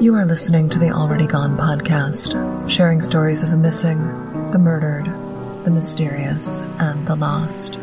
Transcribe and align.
You 0.00 0.14
are 0.14 0.24
listening 0.24 0.68
to 0.68 0.78
the 0.78 0.92
Already 0.92 1.26
Gone 1.26 1.56
podcast, 1.56 2.70
sharing 2.70 3.02
stories 3.02 3.42
of 3.42 3.50
the 3.50 3.56
missing, 3.56 3.98
the 4.52 4.58
murdered, 4.58 5.06
the 5.64 5.72
mysterious, 5.72 6.62
and 6.78 7.04
the 7.04 7.16
lost. 7.16 7.74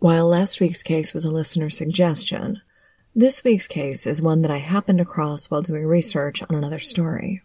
While 0.00 0.26
last 0.26 0.58
week's 0.58 0.82
case 0.82 1.14
was 1.14 1.24
a 1.24 1.30
listener 1.30 1.70
suggestion, 1.70 2.60
this 3.14 3.44
week's 3.44 3.68
case 3.68 4.08
is 4.08 4.20
one 4.20 4.42
that 4.42 4.50
I 4.50 4.58
happened 4.58 5.00
across 5.00 5.52
while 5.52 5.62
doing 5.62 5.86
research 5.86 6.42
on 6.42 6.56
another 6.56 6.80
story. 6.80 7.42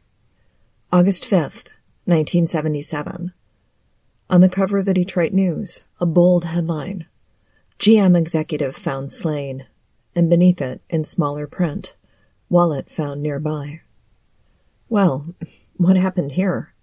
August 0.92 1.26
5th, 1.26 1.70
1977. 2.06 3.34
On 4.32 4.42
the 4.42 4.50
cover 4.50 4.80
of 4.80 4.86
the 4.86 4.96
Detroit 4.96 5.32
News, 5.32 5.86
a 6.00 6.08
bold 6.08 6.46
headline 6.46 7.06
GM 7.80 8.18
executive 8.18 8.76
found 8.76 9.10
slain, 9.10 9.66
and 10.14 10.30
beneath 10.30 10.60
it, 10.62 10.82
in 10.90 11.06
smaller 11.06 11.48
print, 11.48 11.96
wallet 12.50 12.92
found 12.92 13.24
nearby. 13.24 13.80
Well, 14.90 15.34
what 15.78 15.96
happened 15.96 16.34
here? 16.34 16.74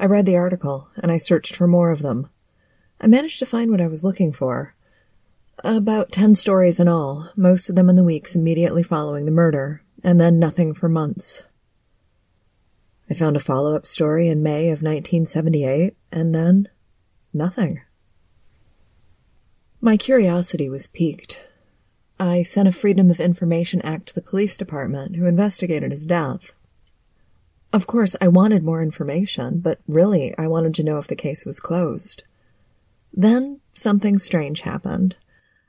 I 0.00 0.06
read 0.06 0.26
the 0.26 0.36
article, 0.36 0.88
and 0.96 1.12
I 1.12 1.18
searched 1.18 1.54
for 1.54 1.68
more 1.68 1.92
of 1.92 2.02
them. 2.02 2.28
I 3.00 3.06
managed 3.06 3.38
to 3.38 3.46
find 3.46 3.70
what 3.70 3.80
I 3.80 3.86
was 3.86 4.02
looking 4.02 4.32
for. 4.32 4.74
About 5.62 6.10
ten 6.10 6.34
stories 6.34 6.80
in 6.80 6.88
all, 6.88 7.30
most 7.36 7.70
of 7.70 7.76
them 7.76 7.88
in 7.88 7.94
the 7.94 8.02
weeks 8.02 8.34
immediately 8.34 8.82
following 8.82 9.26
the 9.26 9.30
murder, 9.30 9.82
and 10.02 10.20
then 10.20 10.40
nothing 10.40 10.74
for 10.74 10.88
months. 10.88 11.44
I 13.08 13.14
found 13.14 13.36
a 13.36 13.40
follow 13.40 13.76
up 13.76 13.86
story 13.86 14.26
in 14.26 14.42
May 14.42 14.70
of 14.70 14.82
1978, 14.82 15.94
and 16.10 16.34
then 16.34 16.68
nothing. 17.32 17.82
My 19.82 19.96
curiosity 19.96 20.68
was 20.68 20.88
piqued. 20.88 21.40
I 22.18 22.42
sent 22.42 22.68
a 22.68 22.72
Freedom 22.72 23.10
of 23.10 23.18
Information 23.18 23.80
Act 23.80 24.08
to 24.08 24.14
the 24.14 24.20
police 24.20 24.58
department, 24.58 25.16
who 25.16 25.24
investigated 25.24 25.90
his 25.90 26.04
death. 26.04 26.52
Of 27.72 27.86
course, 27.86 28.14
I 28.20 28.28
wanted 28.28 28.62
more 28.62 28.82
information, 28.82 29.60
but 29.60 29.78
really, 29.88 30.36
I 30.36 30.48
wanted 30.48 30.74
to 30.74 30.84
know 30.84 30.98
if 30.98 31.06
the 31.06 31.16
case 31.16 31.46
was 31.46 31.60
closed. 31.60 32.24
Then 33.10 33.60
something 33.72 34.18
strange 34.18 34.60
happened. 34.60 35.16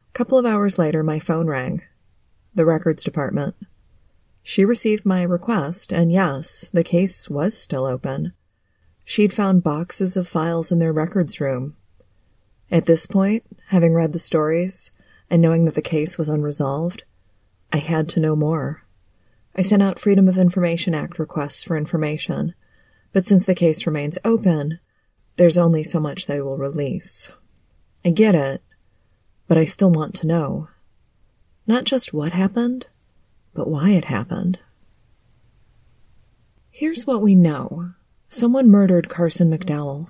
A 0.09 0.11
couple 0.11 0.37
of 0.37 0.45
hours 0.45 0.77
later, 0.77 1.03
my 1.03 1.19
phone 1.19 1.47
rang. 1.47 1.81
The 2.53 2.65
records 2.65 3.05
department. 3.05 3.55
She 4.43 4.65
received 4.65 5.05
my 5.05 5.23
request, 5.23 5.93
and 5.93 6.11
yes, 6.11 6.69
the 6.73 6.83
case 6.83 7.29
was 7.29 7.57
still 7.57 7.85
open. 7.85 8.33
She'd 9.05 9.31
found 9.31 9.63
boxes 9.63 10.17
of 10.17 10.27
files 10.27 10.69
in 10.69 10.79
their 10.79 10.91
records 10.91 11.39
room, 11.39 11.77
at 12.71 12.85
this 12.85 13.05
point, 13.05 13.43
having 13.67 13.93
read 13.93 14.13
the 14.13 14.19
stories 14.19 14.91
and 15.29 15.41
knowing 15.41 15.65
that 15.65 15.75
the 15.75 15.81
case 15.81 16.17
was 16.17 16.29
unresolved, 16.29 17.03
I 17.73 17.77
had 17.77 18.07
to 18.09 18.19
know 18.19 18.35
more. 18.35 18.85
I 19.55 19.61
sent 19.61 19.83
out 19.83 19.99
Freedom 19.99 20.29
of 20.29 20.37
Information 20.37 20.95
Act 20.95 21.19
requests 21.19 21.63
for 21.63 21.75
information, 21.75 22.53
but 23.11 23.25
since 23.25 23.45
the 23.45 23.55
case 23.55 23.85
remains 23.85 24.17
open, 24.23 24.79
there's 25.35 25.57
only 25.57 25.83
so 25.83 25.99
much 25.99 26.25
they 26.25 26.41
will 26.41 26.57
release. 26.57 27.29
I 28.05 28.11
get 28.11 28.35
it, 28.35 28.63
but 29.49 29.57
I 29.57 29.65
still 29.65 29.91
want 29.91 30.15
to 30.15 30.27
know. 30.27 30.69
Not 31.67 31.83
just 31.83 32.13
what 32.13 32.31
happened, 32.31 32.87
but 33.53 33.69
why 33.69 33.89
it 33.89 34.05
happened. 34.05 34.59
Here's 36.69 37.05
what 37.05 37.21
we 37.21 37.35
know. 37.35 37.93
Someone 38.29 38.71
murdered 38.71 39.09
Carson 39.09 39.51
McDowell, 39.51 40.07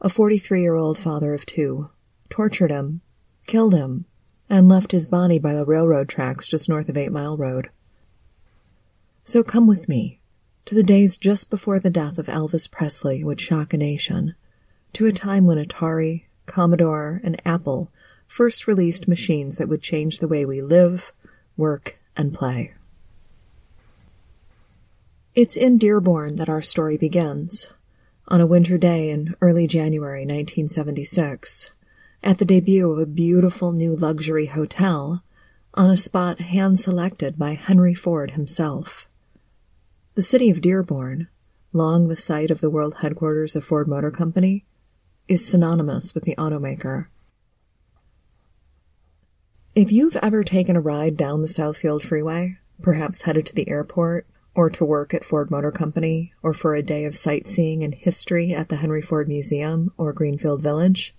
a 0.00 0.08
43 0.08 0.62
year 0.62 0.74
old 0.74 0.96
father 0.96 1.34
of 1.34 1.44
two 1.44 1.90
tortured 2.30 2.70
him, 2.70 3.00
killed 3.46 3.74
him, 3.74 4.04
and 4.50 4.68
left 4.68 4.92
his 4.92 5.06
body 5.06 5.38
by 5.38 5.54
the 5.54 5.64
railroad 5.64 6.08
tracks 6.08 6.48
just 6.48 6.68
north 6.68 6.88
of 6.88 6.96
Eight 6.96 7.12
Mile 7.12 7.36
Road. 7.36 7.70
So 9.24 9.42
come 9.42 9.66
with 9.66 9.88
me 9.88 10.20
to 10.64 10.74
the 10.74 10.82
days 10.82 11.18
just 11.18 11.50
before 11.50 11.78
the 11.78 11.90
death 11.90 12.18
of 12.18 12.26
Elvis 12.26 12.70
Presley 12.70 13.24
would 13.24 13.40
shock 13.40 13.72
a 13.72 13.78
nation, 13.78 14.34
to 14.92 15.06
a 15.06 15.12
time 15.12 15.46
when 15.46 15.58
Atari, 15.58 16.24
Commodore, 16.46 17.20
and 17.24 17.40
Apple 17.44 17.90
first 18.26 18.66
released 18.66 19.08
machines 19.08 19.56
that 19.56 19.68
would 19.68 19.82
change 19.82 20.18
the 20.18 20.28
way 20.28 20.44
we 20.44 20.60
live, 20.60 21.12
work, 21.56 21.98
and 22.16 22.34
play. 22.34 22.74
It's 25.34 25.56
in 25.56 25.78
Dearborn 25.78 26.36
that 26.36 26.48
our 26.48 26.62
story 26.62 26.96
begins, 26.96 27.68
on 28.26 28.40
a 28.40 28.46
winter 28.46 28.76
day 28.76 29.08
in 29.08 29.34
early 29.40 29.66
January 29.66 30.22
1976 30.22 31.70
at 32.22 32.38
the 32.38 32.44
debut 32.44 32.90
of 32.90 32.98
a 32.98 33.06
beautiful 33.06 33.72
new 33.72 33.94
luxury 33.94 34.46
hotel 34.46 35.22
on 35.74 35.90
a 35.90 35.96
spot 35.96 36.40
hand 36.40 36.80
selected 36.80 37.38
by 37.38 37.54
Henry 37.54 37.94
Ford 37.94 38.32
himself. 38.32 39.08
The 40.14 40.22
city 40.22 40.50
of 40.50 40.60
Dearborn, 40.60 41.28
long 41.72 42.08
the 42.08 42.16
site 42.16 42.50
of 42.50 42.60
the 42.60 42.70
world 42.70 42.96
headquarters 43.00 43.54
of 43.54 43.64
Ford 43.64 43.86
Motor 43.86 44.10
Company, 44.10 44.64
is 45.28 45.46
synonymous 45.46 46.14
with 46.14 46.24
the 46.24 46.34
automaker. 46.36 47.06
If 49.74 49.92
you've 49.92 50.16
ever 50.16 50.42
taken 50.42 50.74
a 50.74 50.80
ride 50.80 51.16
down 51.16 51.42
the 51.42 51.48
Southfield 51.48 52.02
Freeway, 52.02 52.58
perhaps 52.82 53.22
headed 53.22 53.46
to 53.46 53.54
the 53.54 53.68
airport, 53.68 54.26
or 54.54 54.70
to 54.70 54.84
work 54.84 55.14
at 55.14 55.24
Ford 55.24 55.52
Motor 55.52 55.70
Company, 55.70 56.32
or 56.42 56.52
for 56.52 56.74
a 56.74 56.82
day 56.82 57.04
of 57.04 57.16
sightseeing 57.16 57.84
and 57.84 57.94
history 57.94 58.52
at 58.52 58.70
the 58.70 58.76
Henry 58.76 59.02
Ford 59.02 59.28
Museum 59.28 59.92
or 59.96 60.12
Greenfield 60.12 60.62
Village, 60.62 61.14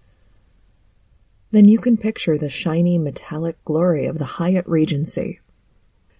then 1.51 1.67
you 1.67 1.79
can 1.79 1.97
picture 1.97 2.37
the 2.37 2.49
shiny 2.49 2.97
metallic 2.97 3.63
glory 3.65 4.05
of 4.05 4.19
the 4.19 4.25
Hyatt 4.25 4.67
Regency. 4.67 5.39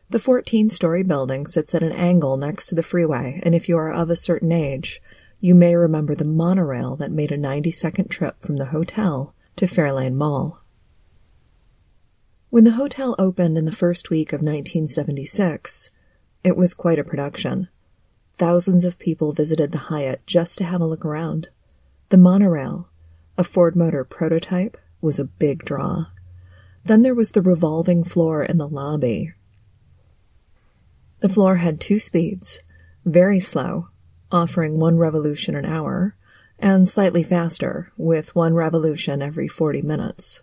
The 0.09 0.19
14 0.19 0.71
story 0.71 1.03
building 1.03 1.45
sits 1.45 1.75
at 1.75 1.83
an 1.83 1.91
angle 1.91 2.35
next 2.35 2.65
to 2.67 2.75
the 2.75 2.81
freeway, 2.81 3.39
and 3.43 3.53
if 3.53 3.69
you 3.69 3.77
are 3.77 3.91
of 3.91 4.09
a 4.09 4.15
certain 4.15 4.51
age, 4.51 5.01
you 5.39 5.53
may 5.53 5.75
remember 5.75 6.15
the 6.15 6.25
monorail 6.25 6.95
that 6.95 7.11
made 7.11 7.31
a 7.31 7.37
90 7.37 7.69
second 7.71 8.09
trip 8.09 8.41
from 8.41 8.57
the 8.57 8.67
hotel 8.67 9.35
to 9.55 9.65
Fairlane 9.65 10.15
Mall. 10.15 10.61
When 12.49 12.63
the 12.63 12.71
hotel 12.71 13.15
opened 13.19 13.57
in 13.57 13.65
the 13.65 13.71
first 13.71 14.09
week 14.09 14.33
of 14.33 14.41
1976, 14.41 15.91
it 16.43 16.57
was 16.57 16.73
quite 16.73 16.97
a 16.97 17.03
production. 17.03 17.67
Thousands 18.37 18.85
of 18.85 18.97
people 18.97 19.33
visited 19.33 19.71
the 19.71 19.89
Hyatt 19.89 20.25
just 20.25 20.57
to 20.57 20.63
have 20.63 20.81
a 20.81 20.87
look 20.87 21.05
around. 21.05 21.49
The 22.09 22.17
monorail, 22.17 22.89
a 23.37 23.43
Ford 23.43 23.75
Motor 23.75 24.03
prototype, 24.03 24.77
was 25.01 25.19
a 25.19 25.25
big 25.25 25.65
draw. 25.65 26.07
Then 26.85 27.01
there 27.01 27.15
was 27.15 27.31
the 27.31 27.41
revolving 27.41 28.03
floor 28.03 28.43
in 28.43 28.57
the 28.57 28.67
lobby. 28.67 29.33
The 31.19 31.29
floor 31.29 31.57
had 31.57 31.79
two 31.79 31.99
speeds, 31.99 32.59
very 33.05 33.39
slow, 33.39 33.87
offering 34.31 34.79
one 34.79 34.97
revolution 34.97 35.55
an 35.55 35.65
hour, 35.65 36.15
and 36.57 36.87
slightly 36.87 37.23
faster, 37.23 37.91
with 37.97 38.35
one 38.35 38.53
revolution 38.53 39.21
every 39.21 39.47
40 39.47 39.81
minutes. 39.81 40.41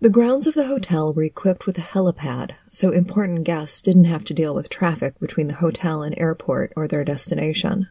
The 0.00 0.10
grounds 0.10 0.46
of 0.46 0.54
the 0.54 0.66
hotel 0.66 1.12
were 1.12 1.22
equipped 1.22 1.66
with 1.66 1.78
a 1.78 1.82
helipad, 1.82 2.52
so 2.68 2.90
important 2.90 3.44
guests 3.44 3.80
didn't 3.80 4.04
have 4.04 4.24
to 4.24 4.34
deal 4.34 4.54
with 4.54 4.68
traffic 4.68 5.18
between 5.18 5.48
the 5.48 5.54
hotel 5.54 6.02
and 6.02 6.16
airport 6.18 6.72
or 6.76 6.86
their 6.86 7.04
destination 7.04 7.88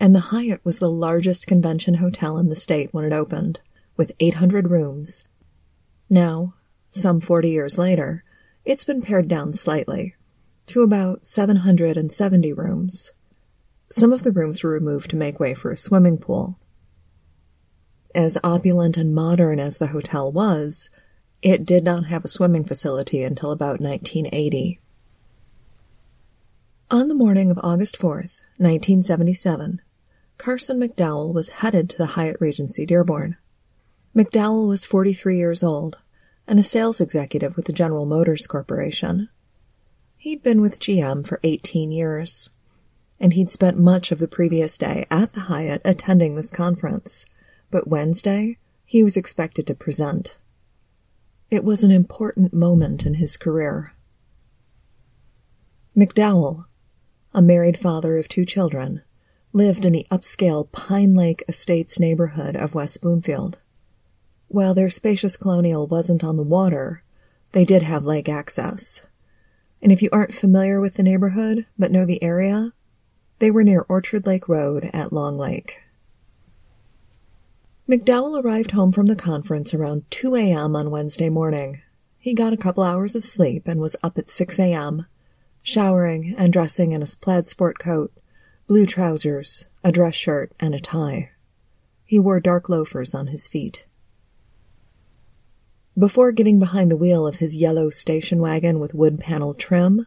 and 0.00 0.14
the 0.14 0.20
Hyatt 0.20 0.64
was 0.64 0.78
the 0.78 0.90
largest 0.90 1.46
convention 1.46 1.94
hotel 1.94 2.38
in 2.38 2.48
the 2.48 2.56
state 2.56 2.88
when 2.92 3.04
it 3.04 3.12
opened, 3.12 3.60
with 3.98 4.12
800 4.18 4.70
rooms. 4.70 5.24
Now, 6.08 6.54
some 6.90 7.20
40 7.20 7.50
years 7.50 7.76
later, 7.76 8.24
it's 8.64 8.84
been 8.84 9.02
pared 9.02 9.28
down 9.28 9.52
slightly 9.52 10.16
to 10.66 10.80
about 10.80 11.26
770 11.26 12.52
rooms. 12.54 13.12
Some 13.90 14.12
of 14.12 14.22
the 14.22 14.32
rooms 14.32 14.62
were 14.62 14.70
removed 14.70 15.10
to 15.10 15.16
make 15.16 15.38
way 15.38 15.52
for 15.52 15.70
a 15.70 15.76
swimming 15.76 16.16
pool. 16.16 16.58
As 18.14 18.38
opulent 18.42 18.96
and 18.96 19.14
modern 19.14 19.60
as 19.60 19.78
the 19.78 19.88
hotel 19.88 20.32
was, 20.32 20.88
it 21.42 21.66
did 21.66 21.84
not 21.84 22.06
have 22.06 22.24
a 22.24 22.28
swimming 22.28 22.64
facility 22.64 23.22
until 23.22 23.50
about 23.50 23.80
1980. 23.80 24.80
On 26.90 27.06
the 27.06 27.14
morning 27.14 27.50
of 27.50 27.58
August 27.62 27.98
4th, 27.98 28.40
1977, 28.56 29.80
Carson 30.40 30.80
McDowell 30.80 31.34
was 31.34 31.50
headed 31.50 31.90
to 31.90 31.98
the 31.98 32.06
Hyatt 32.06 32.38
Regency 32.40 32.86
Dearborn. 32.86 33.36
McDowell 34.16 34.66
was 34.66 34.86
43 34.86 35.36
years 35.36 35.62
old 35.62 35.98
and 36.48 36.58
a 36.58 36.62
sales 36.62 36.98
executive 36.98 37.56
with 37.56 37.66
the 37.66 37.74
General 37.74 38.06
Motors 38.06 38.46
Corporation. 38.46 39.28
He'd 40.16 40.42
been 40.42 40.62
with 40.62 40.80
GM 40.80 41.26
for 41.26 41.40
18 41.42 41.92
years, 41.92 42.48
and 43.20 43.34
he'd 43.34 43.50
spent 43.50 43.78
much 43.78 44.12
of 44.12 44.18
the 44.18 44.26
previous 44.26 44.78
day 44.78 45.06
at 45.10 45.34
the 45.34 45.40
Hyatt 45.40 45.82
attending 45.84 46.36
this 46.36 46.50
conference, 46.50 47.26
but 47.70 47.86
Wednesday 47.86 48.56
he 48.86 49.02
was 49.02 49.18
expected 49.18 49.66
to 49.66 49.74
present. 49.74 50.38
It 51.50 51.64
was 51.64 51.84
an 51.84 51.90
important 51.90 52.54
moment 52.54 53.04
in 53.04 53.14
his 53.14 53.36
career. 53.36 53.92
McDowell, 55.94 56.64
a 57.34 57.42
married 57.42 57.78
father 57.78 58.16
of 58.16 58.26
two 58.26 58.46
children, 58.46 59.02
lived 59.52 59.84
in 59.84 59.92
the 59.92 60.06
upscale 60.10 60.70
Pine 60.70 61.14
Lake 61.14 61.42
Estates 61.48 61.98
neighborhood 61.98 62.56
of 62.56 62.74
West 62.74 63.00
Bloomfield. 63.00 63.58
While 64.48 64.74
their 64.74 64.90
spacious 64.90 65.36
colonial 65.36 65.86
wasn't 65.86 66.22
on 66.22 66.36
the 66.36 66.42
water, 66.42 67.02
they 67.52 67.64
did 67.64 67.82
have 67.82 68.04
lake 68.04 68.28
access. 68.28 69.02
And 69.82 69.90
if 69.90 70.02
you 70.02 70.08
aren't 70.12 70.34
familiar 70.34 70.80
with 70.80 70.94
the 70.94 71.02
neighborhood 71.02 71.66
but 71.78 71.90
know 71.90 72.04
the 72.04 72.22
area, 72.22 72.72
they 73.40 73.50
were 73.50 73.64
near 73.64 73.86
Orchard 73.88 74.26
Lake 74.26 74.48
Road 74.48 74.88
at 74.92 75.12
Long 75.12 75.36
Lake. 75.38 75.80
McDowell 77.88 78.42
arrived 78.42 78.70
home 78.70 78.92
from 78.92 79.06
the 79.06 79.16
conference 79.16 79.74
around 79.74 80.08
2 80.10 80.36
a.m. 80.36 80.76
on 80.76 80.92
Wednesday 80.92 81.28
morning. 81.28 81.82
He 82.18 82.34
got 82.34 82.52
a 82.52 82.58
couple 82.58 82.84
hours 82.84 83.16
of 83.16 83.24
sleep 83.24 83.66
and 83.66 83.80
was 83.80 83.96
up 84.02 84.16
at 84.16 84.30
6 84.30 84.60
a.m., 84.60 85.06
showering 85.62 86.34
and 86.38 86.52
dressing 86.52 86.92
in 86.92 87.02
a 87.02 87.06
plaid 87.20 87.48
sport 87.48 87.80
coat, 87.80 88.12
blue 88.70 88.86
trousers, 88.86 89.66
a 89.82 89.90
dress 89.90 90.14
shirt, 90.14 90.52
and 90.60 90.76
a 90.76 90.80
tie. 90.80 91.28
He 92.04 92.20
wore 92.20 92.38
dark 92.38 92.68
loafers 92.68 93.16
on 93.16 93.26
his 93.26 93.48
feet. 93.48 93.84
Before 95.98 96.30
getting 96.30 96.60
behind 96.60 96.88
the 96.88 96.96
wheel 96.96 97.26
of 97.26 97.38
his 97.38 97.56
yellow 97.56 97.90
station 97.90 98.38
wagon 98.38 98.78
with 98.78 98.94
wood 98.94 99.18
panel 99.18 99.54
trim, 99.54 100.06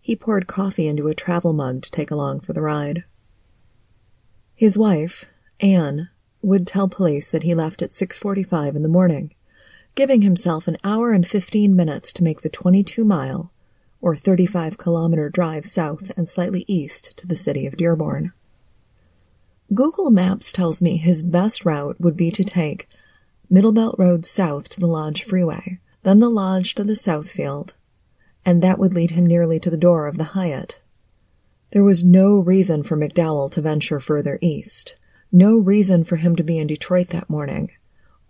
he 0.00 0.16
poured 0.16 0.46
coffee 0.46 0.86
into 0.86 1.08
a 1.08 1.14
travel 1.14 1.52
mug 1.52 1.82
to 1.82 1.90
take 1.90 2.10
along 2.10 2.40
for 2.40 2.54
the 2.54 2.62
ride. 2.62 3.04
His 4.54 4.78
wife, 4.78 5.26
Anne, 5.60 6.08
would 6.40 6.66
tell 6.66 6.88
police 6.88 7.30
that 7.30 7.42
he 7.42 7.54
left 7.54 7.82
at 7.82 7.92
6:45 7.92 8.74
in 8.74 8.82
the 8.82 8.88
morning, 8.88 9.34
giving 9.94 10.22
himself 10.22 10.66
an 10.66 10.78
hour 10.82 11.12
and 11.12 11.28
15 11.28 11.76
minutes 11.76 12.14
to 12.14 12.24
make 12.24 12.40
the 12.40 12.48
22-mile 12.48 13.52
or 14.00 14.14
35-kilometer 14.14 15.28
drive 15.30 15.66
south 15.66 16.10
and 16.16 16.28
slightly 16.28 16.64
east 16.68 17.16
to 17.16 17.26
the 17.26 17.36
city 17.36 17.66
of 17.66 17.76
Dearborn. 17.76 18.32
Google 19.74 20.10
Maps 20.10 20.52
tells 20.52 20.80
me 20.80 20.96
his 20.96 21.22
best 21.22 21.64
route 21.64 22.00
would 22.00 22.16
be 22.16 22.30
to 22.30 22.44
take 22.44 22.88
Middlebelt 23.50 23.96
Road 23.98 24.24
south 24.24 24.68
to 24.70 24.80
the 24.80 24.86
Lodge 24.86 25.22
Freeway, 25.22 25.78
then 26.02 26.20
the 26.20 26.30
Lodge 26.30 26.74
to 26.74 26.84
the 26.84 26.94
Southfield, 26.94 27.74
and 28.44 28.62
that 28.62 28.78
would 28.78 28.94
lead 28.94 29.10
him 29.10 29.26
nearly 29.26 29.60
to 29.60 29.70
the 29.70 29.76
door 29.76 30.06
of 30.06 30.16
the 30.16 30.24
Hyatt. 30.24 30.80
There 31.72 31.84
was 31.84 32.02
no 32.02 32.38
reason 32.38 32.82
for 32.82 32.96
McDowell 32.96 33.50
to 33.52 33.60
venture 33.60 34.00
further 34.00 34.38
east, 34.40 34.96
no 35.30 35.56
reason 35.56 36.04
for 36.04 36.16
him 36.16 36.34
to 36.36 36.42
be 36.42 36.58
in 36.58 36.66
Detroit 36.66 37.08
that 37.10 37.28
morning, 37.28 37.70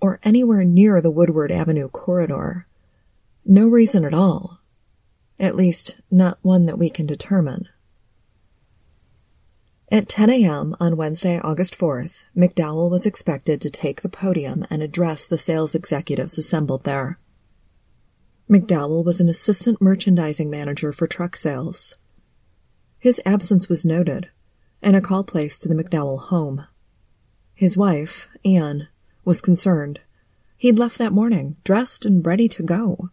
or 0.01 0.19
anywhere 0.25 0.65
near 0.65 1.01
the 1.01 1.11
Woodward 1.11 1.53
Avenue 1.53 1.89
corridor. 1.89 2.67
No 3.45 3.69
reason 3.69 4.05
at 4.05 4.15
all. 4.15 4.58
At 5.41 5.57
least, 5.57 5.99
not 6.11 6.39
one 6.43 6.67
that 6.67 6.79
we 6.79 6.91
can 6.91 7.07
determine. 7.07 7.69
At 9.91 10.09
10 10.09 10.29
a.m. 10.29 10.77
on 10.81 10.97
Wednesday, 10.97 11.41
August 11.41 11.79
4th, 11.79 12.25
McDowell 12.37 12.91
was 12.91 13.07
expected 13.07 13.61
to 13.63 13.71
take 13.71 14.03
the 14.03 14.09
podium 14.09 14.67
and 14.69 14.83
address 14.83 15.27
the 15.27 15.39
sales 15.39 15.75
executives 15.75 16.37
assembled 16.37 16.85
there. 16.85 17.19
McDowell 18.51 19.05
was 19.05 19.21
an 19.21 19.29
assistant 19.29 19.81
merchandising 19.81 20.51
manager 20.51 20.93
for 20.93 21.07
truck 21.07 21.37
sales. 21.37 21.97
His 22.99 23.21
absence 23.25 23.69
was 23.69 23.85
noted, 23.85 24.29
and 24.83 24.97
a 24.97 25.01
call 25.01 25.25
placed 25.25 25.63
to 25.63 25.69
the 25.69 25.75
McDowell 25.75 26.29
home. 26.29 26.67
His 27.55 27.77
wife, 27.77 28.29
Anne, 28.45 28.89
was 29.25 29.41
concerned. 29.41 30.01
He'd 30.57 30.79
left 30.79 30.99
that 30.99 31.13
morning, 31.13 31.57
dressed 31.65 32.05
and 32.05 32.25
ready 32.27 32.49
to 32.49 32.63
go. 32.63 33.09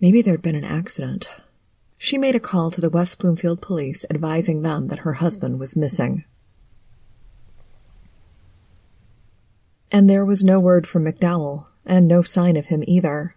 Maybe 0.00 0.22
there'd 0.22 0.42
been 0.42 0.54
an 0.54 0.64
accident. 0.64 1.30
She 1.98 2.16
made 2.16 2.34
a 2.34 2.40
call 2.40 2.70
to 2.70 2.80
the 2.80 2.88
West 2.88 3.18
Bloomfield 3.18 3.60
police 3.60 4.06
advising 4.08 4.62
them 4.62 4.88
that 4.88 5.00
her 5.00 5.14
husband 5.14 5.60
was 5.60 5.76
missing. 5.76 6.24
And 9.92 10.08
there 10.08 10.24
was 10.24 10.42
no 10.42 10.58
word 10.58 10.86
from 10.86 11.04
McDowell, 11.04 11.66
and 11.84 12.08
no 12.08 12.22
sign 12.22 12.56
of 12.56 12.66
him 12.66 12.82
either. 12.86 13.36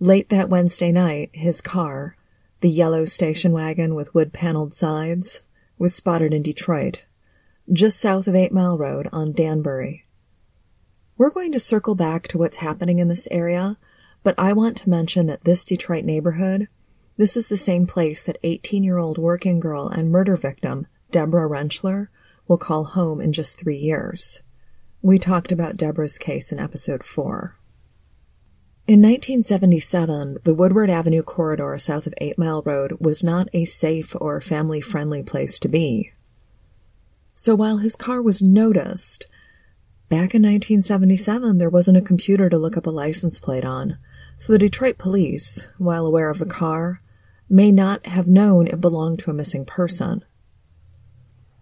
Late 0.00 0.28
that 0.28 0.48
Wednesday 0.48 0.92
night, 0.92 1.30
his 1.32 1.60
car, 1.60 2.16
the 2.60 2.68
yellow 2.68 3.04
station 3.04 3.52
wagon 3.52 3.94
with 3.94 4.14
wood 4.14 4.32
paneled 4.32 4.74
sides, 4.74 5.40
was 5.78 5.94
spotted 5.94 6.34
in 6.34 6.42
Detroit, 6.42 7.04
just 7.72 8.00
south 8.00 8.26
of 8.26 8.34
Eight 8.34 8.52
Mile 8.52 8.76
Road 8.76 9.08
on 9.12 9.32
Danbury. 9.32 10.04
We're 11.16 11.30
going 11.30 11.52
to 11.52 11.60
circle 11.60 11.94
back 11.94 12.28
to 12.28 12.38
what's 12.38 12.56
happening 12.56 12.98
in 12.98 13.08
this 13.08 13.28
area, 13.30 13.78
but 14.22 14.34
I 14.38 14.52
want 14.52 14.76
to 14.78 14.90
mention 14.90 15.26
that 15.26 15.44
this 15.44 15.64
Detroit 15.64 16.04
neighborhood 16.04 16.68
this 17.16 17.36
is 17.36 17.48
the 17.48 17.56
same 17.56 17.86
place 17.86 18.24
that 18.24 18.38
18 18.42 18.82
year 18.82 18.98
old 18.98 19.18
working 19.18 19.60
girl 19.60 19.88
and 19.88 20.10
murder 20.10 20.36
victim 20.36 20.86
Deborah 21.10 21.48
Rentschler 21.48 22.08
will 22.48 22.58
call 22.58 22.84
home 22.84 23.20
in 23.20 23.32
just 23.32 23.58
three 23.58 23.76
years. 23.76 24.42
We 25.02 25.18
talked 25.18 25.52
about 25.52 25.76
Deborah's 25.76 26.18
case 26.18 26.52
in 26.52 26.58
episode 26.58 27.04
4. 27.04 27.56
In 28.86 29.00
1977, 29.00 30.38
the 30.42 30.54
Woodward 30.54 30.90
Avenue 30.90 31.22
corridor 31.22 31.76
south 31.78 32.06
of 32.06 32.14
Eight 32.18 32.38
Mile 32.38 32.62
Road 32.62 32.96
was 32.98 33.22
not 33.22 33.48
a 33.52 33.64
safe 33.64 34.16
or 34.20 34.40
family 34.40 34.80
friendly 34.80 35.22
place 35.22 35.58
to 35.60 35.68
be. 35.68 36.12
So 37.34 37.54
while 37.54 37.78
his 37.78 37.94
car 37.94 38.22
was 38.22 38.42
noticed, 38.42 39.26
back 40.08 40.34
in 40.34 40.42
1977 40.42 41.58
there 41.58 41.70
wasn't 41.70 41.98
a 41.98 42.02
computer 42.02 42.48
to 42.48 42.58
look 42.58 42.76
up 42.76 42.86
a 42.86 42.90
license 42.90 43.38
plate 43.38 43.64
on, 43.64 43.98
so 44.36 44.52
the 44.52 44.58
Detroit 44.58 44.98
police, 44.98 45.66
while 45.78 46.06
aware 46.06 46.30
of 46.30 46.38
the 46.38 46.46
car, 46.46 47.00
may 47.48 47.70
not 47.70 48.06
have 48.06 48.26
known 48.26 48.66
it 48.66 48.80
belonged 48.80 49.18
to 49.20 49.30
a 49.30 49.34
missing 49.34 49.64
person. 49.64 50.24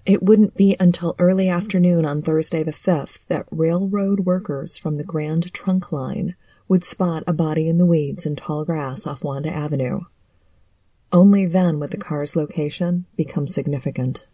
It 0.06 0.22
wouldn't 0.22 0.56
be 0.56 0.76
until 0.80 1.14
early 1.18 1.48
afternoon 1.48 2.04
on 2.04 2.22
Thursday 2.22 2.62
the 2.62 2.72
5th 2.72 3.26
that 3.26 3.46
railroad 3.50 4.20
workers 4.20 4.78
from 4.78 4.96
the 4.96 5.04
Grand 5.04 5.52
Trunk 5.52 5.92
Line 5.92 6.36
would 6.68 6.84
spot 6.84 7.22
a 7.26 7.32
body 7.32 7.68
in 7.68 7.78
the 7.78 7.86
weeds 7.86 8.24
and 8.24 8.38
tall 8.38 8.64
grass 8.64 9.06
off 9.06 9.24
Wanda 9.24 9.50
Avenue. 9.50 10.00
Only 11.12 11.44
then 11.44 11.80
would 11.80 11.90
the 11.90 11.96
car's 11.96 12.36
location 12.36 13.06
become 13.16 13.46
significant. 13.46 14.24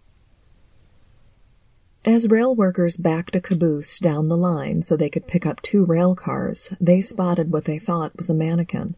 As 2.06 2.29
rail 2.29 2.55
workers 2.55 2.97
backed 2.97 3.35
a 3.35 3.41
caboose 3.41 3.99
down 3.99 4.29
the 4.29 4.37
line 4.37 4.81
so 4.81 4.97
they 4.97 5.11
could 5.11 5.26
pick 5.26 5.44
up 5.44 5.61
two 5.61 5.85
rail 5.85 6.14
cars, 6.14 6.73
they 6.81 7.00
spotted 7.00 7.50
what 7.50 7.64
they 7.64 7.81
thought 7.81 8.17
was 8.17 8.31
a 8.31 8.35
mannequin. 8.35 8.94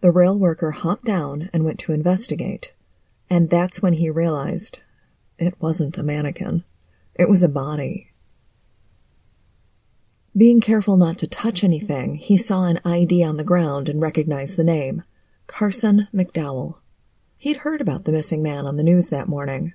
The 0.00 0.10
rail 0.10 0.38
worker 0.38 0.70
hopped 0.70 1.04
down 1.04 1.50
and 1.52 1.66
went 1.66 1.78
to 1.80 1.92
investigate, 1.92 2.72
and 3.28 3.50
that's 3.50 3.82
when 3.82 3.92
he 3.92 4.08
realized 4.08 4.80
it 5.38 5.60
wasn't 5.60 5.98
a 5.98 6.02
mannequin. 6.02 6.64
It 7.14 7.28
was 7.28 7.42
a 7.42 7.48
body. 7.48 8.10
Being 10.34 10.62
careful 10.62 10.96
not 10.96 11.18
to 11.18 11.26
touch 11.26 11.62
anything, 11.62 12.14
he 12.14 12.38
saw 12.38 12.64
an 12.64 12.80
ID 12.86 13.22
on 13.22 13.36
the 13.36 13.44
ground 13.44 13.90
and 13.90 14.00
recognized 14.00 14.56
the 14.56 14.64
name 14.64 15.02
Carson 15.46 16.08
McDowell. 16.14 16.78
He'd 17.36 17.58
heard 17.58 17.82
about 17.82 18.06
the 18.06 18.12
missing 18.12 18.42
man 18.42 18.64
on 18.64 18.76
the 18.76 18.82
news 18.82 19.10
that 19.10 19.28
morning. 19.28 19.74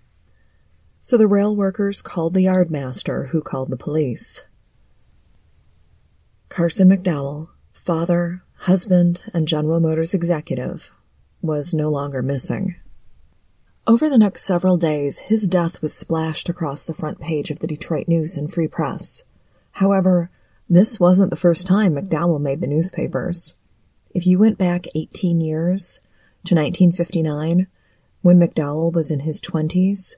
So 1.08 1.16
the 1.16 1.26
rail 1.26 1.56
workers 1.56 2.02
called 2.02 2.34
the 2.34 2.44
yardmaster, 2.44 3.30
who 3.30 3.42
called 3.42 3.70
the 3.70 3.78
police. 3.78 4.44
Carson 6.50 6.90
McDowell, 6.90 7.48
father, 7.72 8.44
husband, 8.58 9.24
and 9.34 9.48
General 9.48 9.80
Motors 9.80 10.14
executive, 10.14 10.92
was 11.42 11.74
no 11.74 11.90
longer 11.90 12.22
missing. 12.22 12.76
Over 13.88 14.10
the 14.10 14.18
next 14.18 14.44
several 14.44 14.76
days, 14.76 15.20
his 15.20 15.48
death 15.48 15.82
was 15.82 15.94
splashed 15.94 16.50
across 16.50 16.84
the 16.84 16.94
front 16.94 17.22
page 17.22 17.52
of 17.52 17.60
the 17.60 17.68
Detroit 17.68 18.10
News 18.10 18.36
and 18.36 18.54
Free 18.54 18.68
Press. 18.68 19.24
However, 19.72 20.30
this 20.70 21.00
wasn't 21.00 21.30
the 21.30 21.38
first 21.38 21.66
time 21.66 21.94
McDowell 21.94 22.42
made 22.42 22.60
the 22.60 22.68
newspapers. 22.68 23.56
If 24.14 24.28
you 24.28 24.40
went 24.40 24.58
back 24.58 24.88
18 24.94 25.40
years 25.40 26.02
to 26.44 26.54
1959, 26.54 27.68
when 28.24 28.38
McDowell 28.38 28.92
was 28.92 29.10
in 29.10 29.22
his 29.22 29.40
20s, 29.40 30.16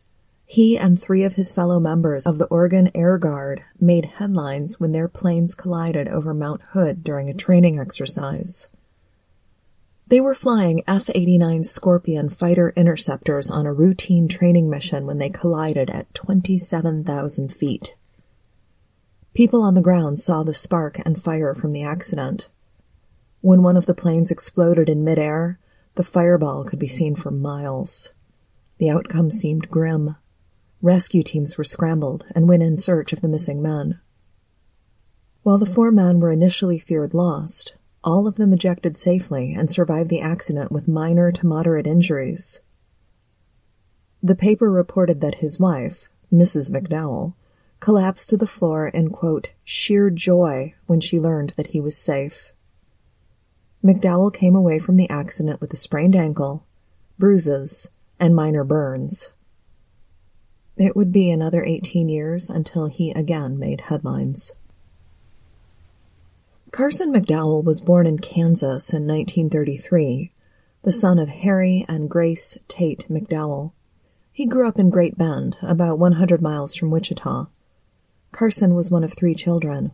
he 0.51 0.75
and 0.79 0.99
three 0.99 1.23
of 1.23 1.33
his 1.33 1.53
fellow 1.53 1.79
members 1.79 2.25
of 2.25 2.39
the 2.39 2.47
Oregon 2.47 2.89
Air 2.95 3.19
Guard 3.19 3.63
made 3.79 4.05
headlines 4.17 4.79
when 4.79 4.91
their 4.91 5.07
planes 5.07 5.53
collided 5.53 6.07
over 6.07 6.33
Mount 6.33 6.63
Hood 6.71 7.03
during 7.03 7.29
a 7.29 7.35
training 7.35 7.77
exercise. 7.77 8.67
They 10.07 10.19
were 10.19 10.33
flying 10.33 10.81
F 10.87 11.07
89 11.13 11.65
Scorpion 11.65 12.29
fighter 12.31 12.73
interceptors 12.75 13.51
on 13.51 13.67
a 13.67 13.73
routine 13.73 14.27
training 14.27 14.71
mission 14.71 15.05
when 15.05 15.19
they 15.19 15.29
collided 15.29 15.91
at 15.91 16.11
27,000 16.15 17.53
feet. 17.53 17.93
People 19.35 19.61
on 19.61 19.75
the 19.75 19.81
ground 19.81 20.19
saw 20.19 20.41
the 20.41 20.55
spark 20.55 20.97
and 21.05 21.21
fire 21.21 21.53
from 21.53 21.73
the 21.73 21.83
accident. 21.83 22.49
When 23.41 23.61
one 23.61 23.77
of 23.77 23.85
the 23.85 23.93
planes 23.93 24.31
exploded 24.31 24.89
in 24.89 25.03
midair, 25.03 25.59
the 25.93 26.01
fireball 26.01 26.63
could 26.63 26.79
be 26.79 26.87
seen 26.87 27.13
for 27.13 27.29
miles. 27.29 28.13
The 28.79 28.89
outcome 28.89 29.29
seemed 29.29 29.69
grim. 29.69 30.15
Rescue 30.81 31.23
teams 31.23 31.57
were 31.57 31.63
scrambled 31.63 32.25
and 32.33 32.47
went 32.47 32.63
in 32.63 32.77
search 32.77 33.11
of 33.11 33.21
the 33.21 33.27
missing 33.27 33.61
men. 33.61 33.99
While 35.43 35.57
the 35.57 35.65
four 35.65 35.91
men 35.91 36.19
were 36.19 36.31
initially 36.31 36.79
feared 36.79 37.13
lost, 37.13 37.75
all 38.03 38.27
of 38.27 38.35
them 38.35 38.53
ejected 38.53 38.97
safely 38.97 39.53
and 39.53 39.69
survived 39.69 40.09
the 40.09 40.21
accident 40.21 40.71
with 40.71 40.87
minor 40.87 41.31
to 41.33 41.45
moderate 41.45 41.87
injuries. 41.87 42.61
The 44.23 44.35
paper 44.35 44.71
reported 44.71 45.21
that 45.21 45.35
his 45.35 45.59
wife, 45.59 46.07
Mrs. 46.31 46.71
McDowell, 46.71 47.33
collapsed 47.79 48.29
to 48.29 48.37
the 48.37 48.47
floor 48.47 48.87
in, 48.87 49.09
quote, 49.09 49.51
sheer 49.63 50.09
joy 50.09 50.75
when 50.85 51.01
she 51.01 51.19
learned 51.19 51.53
that 51.55 51.67
he 51.67 51.81
was 51.81 51.97
safe. 51.97 52.51
McDowell 53.83 54.33
came 54.33 54.55
away 54.55 54.79
from 54.79 54.95
the 54.95 55.09
accident 55.09 55.61
with 55.61 55.73
a 55.73 55.77
sprained 55.77 56.15
ankle, 56.15 56.65
bruises, 57.17 57.89
and 58.19 58.35
minor 58.35 58.63
burns. 58.63 59.31
It 60.79 60.95
would 60.95 61.11
be 61.11 61.29
another 61.29 61.61
18 61.61 62.07
years 62.07 62.49
until 62.49 62.85
he 62.85 63.11
again 63.11 63.59
made 63.59 63.81
headlines. 63.81 64.53
Carson 66.71 67.11
McDowell 67.11 67.61
was 67.61 67.81
born 67.81 68.07
in 68.07 68.19
Kansas 68.19 68.93
in 68.93 69.05
1933, 69.05 70.31
the 70.83 70.91
son 70.93 71.19
of 71.19 71.27
Harry 71.27 71.83
and 71.89 72.09
Grace 72.09 72.57
Tate 72.69 73.05
McDowell. 73.09 73.73
He 74.31 74.45
grew 74.45 74.69
up 74.69 74.79
in 74.79 74.89
Great 74.89 75.17
Bend, 75.17 75.57
about 75.61 75.99
100 75.99 76.41
miles 76.41 76.75
from 76.75 76.91
Wichita. 76.91 77.47
Carson 78.31 78.73
was 78.73 78.89
one 78.89 79.03
of 79.03 79.13
three 79.13 79.35
children. 79.35 79.91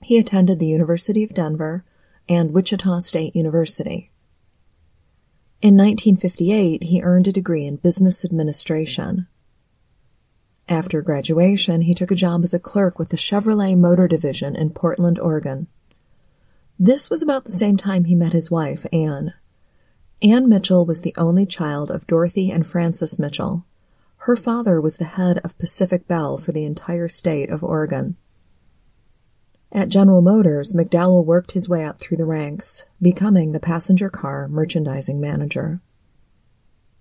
He 0.00 0.16
attended 0.16 0.60
the 0.60 0.68
University 0.68 1.24
of 1.24 1.34
Denver 1.34 1.84
and 2.28 2.52
Wichita 2.52 3.00
State 3.00 3.34
University. 3.34 4.12
In 5.60 5.76
1958, 5.76 6.84
he 6.84 7.02
earned 7.02 7.26
a 7.26 7.32
degree 7.32 7.66
in 7.66 7.76
business 7.76 8.24
administration. 8.24 9.26
After 10.70 11.02
graduation, 11.02 11.80
he 11.80 11.94
took 11.94 12.12
a 12.12 12.14
job 12.14 12.44
as 12.44 12.54
a 12.54 12.60
clerk 12.60 12.96
with 12.96 13.08
the 13.08 13.16
Chevrolet 13.16 13.76
Motor 13.76 14.06
Division 14.06 14.54
in 14.54 14.70
Portland, 14.70 15.18
Oregon. 15.18 15.66
This 16.78 17.10
was 17.10 17.22
about 17.22 17.42
the 17.42 17.50
same 17.50 17.76
time 17.76 18.04
he 18.04 18.14
met 18.14 18.32
his 18.32 18.52
wife, 18.52 18.86
Anne. 18.92 19.34
Anne 20.22 20.48
Mitchell 20.48 20.86
was 20.86 21.00
the 21.00 21.14
only 21.18 21.44
child 21.44 21.90
of 21.90 22.06
Dorothy 22.06 22.52
and 22.52 22.64
Francis 22.64 23.18
Mitchell. 23.18 23.66
Her 24.18 24.36
father 24.36 24.80
was 24.80 24.98
the 24.98 25.06
head 25.06 25.38
of 25.38 25.58
Pacific 25.58 26.06
Bell 26.06 26.38
for 26.38 26.52
the 26.52 26.64
entire 26.64 27.08
state 27.08 27.50
of 27.50 27.64
Oregon. 27.64 28.16
At 29.72 29.88
General 29.88 30.22
Motors, 30.22 30.72
McDowell 30.72 31.24
worked 31.24 31.52
his 31.52 31.68
way 31.68 31.84
up 31.84 31.98
through 31.98 32.18
the 32.18 32.24
ranks, 32.24 32.84
becoming 33.02 33.50
the 33.50 33.58
passenger 33.58 34.08
car 34.08 34.46
merchandising 34.46 35.20
manager. 35.20 35.80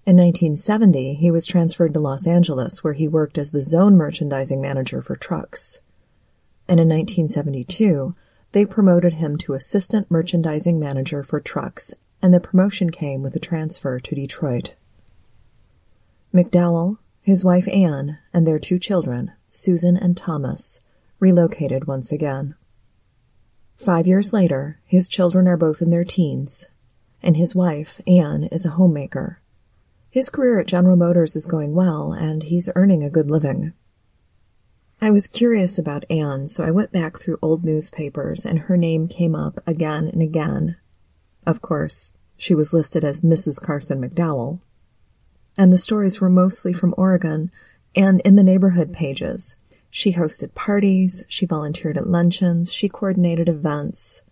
In 0.06 0.16
1970, 0.16 1.16
he 1.16 1.30
was 1.30 1.46
transferred 1.46 1.94
to 1.94 2.00
Los 2.00 2.26
Angeles, 2.26 2.84
where 2.84 2.94
he 2.94 3.08
worked 3.08 3.38
as 3.38 3.52
the 3.52 3.62
zone 3.62 3.96
merchandising 3.96 4.60
manager 4.60 5.02
for 5.02 5.16
trucks. 5.16 5.80
And 6.68 6.80
in 6.80 6.88
1972, 6.88 8.16
they 8.52 8.66
promoted 8.66 9.14
him 9.14 9.38
to 9.38 9.54
assistant 9.54 10.10
merchandising 10.10 10.80
manager 10.80 11.22
for 11.22 11.40
trucks, 11.40 11.94
and 12.22 12.34
the 12.34 12.40
promotion 12.40 12.90
came 12.90 13.22
with 13.22 13.36
a 13.36 13.40
transfer 13.40 14.00
to 14.00 14.16
Detroit. 14.16 14.76
McDowell, 16.34 16.98
his 17.22 17.46
wife 17.46 17.68
Anne, 17.68 18.18
and 18.34 18.48
their 18.48 18.60
two 18.60 18.80
children, 18.80 19.34
Susan 19.50 19.98
and 19.98 20.16
Thomas, 20.16 20.80
relocated 21.20 21.86
once 21.86 22.12
again. 22.12 22.56
Five 23.78 24.08
years 24.08 24.34
later, 24.34 24.80
his 24.86 25.08
children 25.08 25.48
are 25.48 25.58
both 25.58 25.82
in 25.82 25.90
their 25.90 26.04
teens, 26.04 26.68
and 27.22 27.38
his 27.38 27.56
wife, 27.56 28.02
Anne, 28.08 28.46
is 28.46 28.66
a 28.66 28.72
homemaker. 28.72 29.39
His 30.12 30.30
career 30.30 30.60
at 30.60 30.68
General 30.68 30.96
Motors 30.96 31.36
is 31.36 31.46
going 31.46 31.74
well, 31.74 32.14
and 32.14 32.44
he's 32.44 32.70
earning 32.76 33.04
a 33.04 33.12
good 33.12 33.30
living. 33.30 33.74
I 35.00 35.12
was 35.12 35.28
curious 35.28 35.78
about 35.78 36.04
Anne, 36.10 36.48
so 36.48 36.64
I 36.64 36.72
went 36.72 36.92
back 36.92 37.20
through 37.20 37.40
old 37.42 37.64
newspapers, 37.64 38.46
and 38.46 38.60
her 38.60 38.76
name 38.76 39.08
came 39.08 39.36
up 39.36 39.60
again 39.68 40.08
and 40.08 40.22
again. 40.22 40.78
Of 41.46 41.62
course, 41.62 42.12
she 42.38 42.56
was 42.56 42.74
listed 42.74 43.04
as 43.06 43.22
Mrs. 43.22 43.62
Carson 43.62 44.02
McDowell. 44.02 44.60
And 45.58 45.72
the 45.72 45.78
stories 45.78 46.20
were 46.20 46.30
mostly 46.30 46.74
from 46.74 46.96
Oregon 46.98 47.52
and 47.96 48.20
in 48.22 48.36
the 48.36 48.44
neighborhood 48.44 48.92
pages. 48.92 49.58
She 49.92 50.14
hosted 50.14 50.56
parties, 50.56 51.24
she 51.28 51.46
volunteered 51.46 51.98
at 51.98 52.10
luncheons, 52.10 52.72
she 52.72 52.90
coordinated 52.90 53.48
events. 53.48 54.24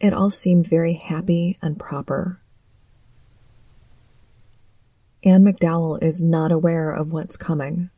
It 0.00 0.12
all 0.12 0.30
seemed 0.30 0.66
very 0.66 0.94
happy 0.94 1.58
and 1.60 1.78
proper. 1.78 2.40
Anne 5.24 5.44
McDowell 5.44 6.00
is 6.00 6.22
not 6.22 6.52
aware 6.52 6.92
of 6.92 7.10
what's 7.10 7.36
coming. 7.36 7.90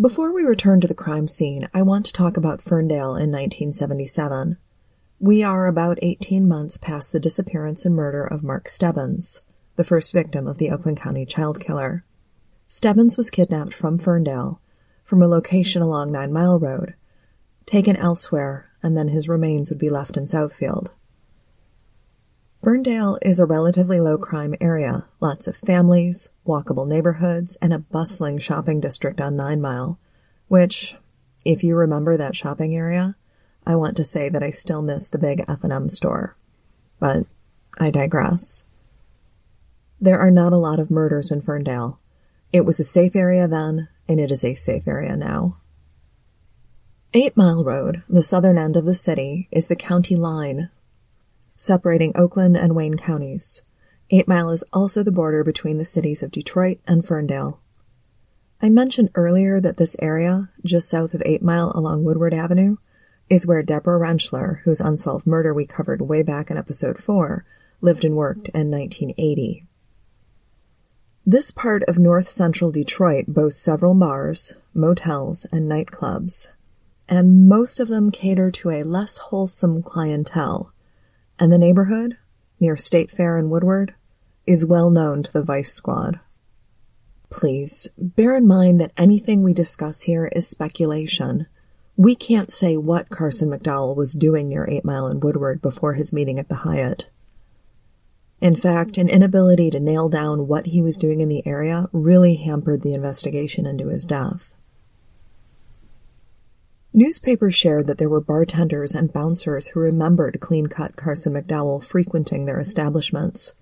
Before 0.00 0.34
we 0.34 0.42
return 0.42 0.80
to 0.80 0.88
the 0.88 0.94
crime 0.94 1.28
scene, 1.28 1.68
I 1.72 1.82
want 1.82 2.06
to 2.06 2.12
talk 2.12 2.36
about 2.36 2.60
Ferndale 2.60 3.14
in 3.14 3.30
1977. 3.30 4.58
We 5.20 5.44
are 5.44 5.68
about 5.68 6.00
18 6.02 6.48
months 6.48 6.76
past 6.76 7.12
the 7.12 7.20
disappearance 7.20 7.84
and 7.84 7.94
murder 7.94 8.24
of 8.24 8.42
Mark 8.42 8.68
Stebbins, 8.68 9.42
the 9.76 9.84
first 9.84 10.12
victim 10.12 10.48
of 10.48 10.58
the 10.58 10.72
Oakland 10.72 10.98
County 11.00 11.24
child 11.24 11.60
killer. 11.60 12.04
Stebbins 12.66 13.16
was 13.16 13.30
kidnapped 13.30 13.72
from 13.72 13.96
Ferndale 13.96 14.60
from 15.04 15.22
a 15.22 15.28
location 15.28 15.82
along 15.82 16.10
Nine 16.10 16.32
Mile 16.32 16.58
Road, 16.58 16.94
taken 17.66 17.94
elsewhere, 17.94 18.70
and 18.82 18.96
then 18.96 19.08
his 19.08 19.28
remains 19.28 19.70
would 19.70 19.78
be 19.78 19.90
left 19.90 20.16
in 20.16 20.24
Southfield. 20.24 20.90
Ferndale 22.62 23.18
is 23.22 23.40
a 23.40 23.46
relatively 23.46 23.98
low 23.98 24.16
crime 24.16 24.54
area, 24.60 25.06
lots 25.20 25.48
of 25.48 25.56
families, 25.56 26.28
walkable 26.46 26.86
neighborhoods, 26.86 27.56
and 27.60 27.72
a 27.72 27.80
bustling 27.80 28.38
shopping 28.38 28.78
district 28.78 29.20
on 29.20 29.34
Nine 29.34 29.60
Mile, 29.60 29.98
which, 30.46 30.96
if 31.44 31.64
you 31.64 31.74
remember 31.74 32.16
that 32.16 32.36
shopping 32.36 32.76
area, 32.76 33.16
I 33.66 33.74
want 33.74 33.96
to 33.96 34.04
say 34.04 34.28
that 34.28 34.44
I 34.44 34.50
still 34.50 34.80
miss 34.80 35.08
the 35.08 35.18
big 35.18 35.44
F&M 35.48 35.88
store. 35.88 36.36
But 37.00 37.26
I 37.80 37.90
digress. 37.90 38.62
There 40.00 40.20
are 40.20 40.30
not 40.30 40.52
a 40.52 40.58
lot 40.58 40.78
of 40.78 40.90
murders 40.90 41.32
in 41.32 41.42
Ferndale. 41.42 41.98
It 42.52 42.64
was 42.64 42.78
a 42.78 42.84
safe 42.84 43.16
area 43.16 43.48
then, 43.48 43.88
and 44.06 44.20
it 44.20 44.30
is 44.30 44.44
a 44.44 44.54
safe 44.54 44.86
area 44.86 45.16
now. 45.16 45.56
Eight 47.12 47.36
Mile 47.36 47.64
Road, 47.64 48.04
the 48.08 48.22
southern 48.22 48.56
end 48.56 48.76
of 48.76 48.84
the 48.84 48.94
city, 48.94 49.48
is 49.50 49.66
the 49.66 49.74
county 49.74 50.14
line, 50.14 50.70
separating 51.62 52.12
Oakland 52.16 52.56
and 52.56 52.74
Wayne 52.74 52.96
counties. 52.96 53.62
Eight 54.10 54.26
Mile 54.26 54.50
is 54.50 54.64
also 54.72 55.04
the 55.04 55.12
border 55.12 55.44
between 55.44 55.78
the 55.78 55.84
cities 55.84 56.22
of 56.22 56.32
Detroit 56.32 56.80
and 56.88 57.06
Ferndale. 57.06 57.60
I 58.60 58.68
mentioned 58.68 59.10
earlier 59.14 59.60
that 59.60 59.76
this 59.76 59.96
area, 60.00 60.50
just 60.64 60.88
south 60.88 61.14
of 61.14 61.22
Eight 61.24 61.40
Mile 61.40 61.70
along 61.74 62.02
Woodward 62.02 62.34
Avenue, 62.34 62.78
is 63.30 63.46
where 63.46 63.62
Deborah 63.62 64.00
Rentschler, 64.00 64.62
whose 64.62 64.80
unsolved 64.80 65.24
murder 65.24 65.54
we 65.54 65.64
covered 65.64 66.02
way 66.02 66.22
back 66.22 66.50
in 66.50 66.58
episode 66.58 66.98
4, 66.98 67.44
lived 67.80 68.04
and 68.04 68.16
worked 68.16 68.48
in 68.48 68.70
1980. 68.70 69.64
This 71.24 71.52
part 71.52 71.84
of 71.84 71.96
north 71.96 72.28
central 72.28 72.72
Detroit 72.72 73.26
boasts 73.28 73.62
several 73.62 73.94
bars, 73.94 74.56
motels, 74.74 75.46
and 75.52 75.70
nightclubs, 75.70 76.48
and 77.08 77.48
most 77.48 77.78
of 77.78 77.86
them 77.86 78.10
cater 78.10 78.50
to 78.50 78.70
a 78.70 78.82
less 78.82 79.18
wholesome 79.18 79.82
clientele, 79.84 80.71
and 81.38 81.52
the 81.52 81.58
neighborhood, 81.58 82.16
near 82.60 82.76
State 82.76 83.10
Fair 83.10 83.36
and 83.36 83.50
Woodward, 83.50 83.94
is 84.46 84.66
well 84.66 84.90
known 84.90 85.22
to 85.22 85.32
the 85.32 85.42
Vice 85.42 85.72
Squad. 85.72 86.20
Please, 87.30 87.88
bear 87.96 88.36
in 88.36 88.46
mind 88.46 88.80
that 88.80 88.92
anything 88.96 89.42
we 89.42 89.54
discuss 89.54 90.02
here 90.02 90.26
is 90.26 90.46
speculation. 90.46 91.46
We 91.96 92.14
can't 92.14 92.50
say 92.50 92.76
what 92.76 93.08
Carson 93.08 93.50
McDowell 93.50 93.96
was 93.96 94.12
doing 94.12 94.48
near 94.48 94.66
Eight 94.68 94.84
Mile 94.84 95.06
and 95.06 95.22
Woodward 95.22 95.62
before 95.62 95.94
his 95.94 96.12
meeting 96.12 96.38
at 96.38 96.48
the 96.48 96.56
Hyatt. 96.56 97.08
In 98.40 98.56
fact, 98.56 98.98
an 98.98 99.08
inability 99.08 99.70
to 99.70 99.80
nail 99.80 100.08
down 100.08 100.48
what 100.48 100.66
he 100.66 100.82
was 100.82 100.96
doing 100.96 101.20
in 101.20 101.28
the 101.28 101.46
area 101.46 101.88
really 101.92 102.34
hampered 102.34 102.82
the 102.82 102.92
investigation 102.92 103.66
into 103.66 103.88
his 103.88 104.04
death. 104.04 104.51
Newspapers 106.94 107.54
shared 107.54 107.86
that 107.86 107.96
there 107.96 108.10
were 108.10 108.20
bartenders 108.20 108.94
and 108.94 109.12
bouncers 109.12 109.68
who 109.68 109.80
remembered 109.80 110.40
clean 110.40 110.66
cut 110.66 110.94
Carson 110.94 111.32
McDowell 111.32 111.82
frequenting 111.82 112.44
their 112.44 112.60
establishments, 112.60 113.54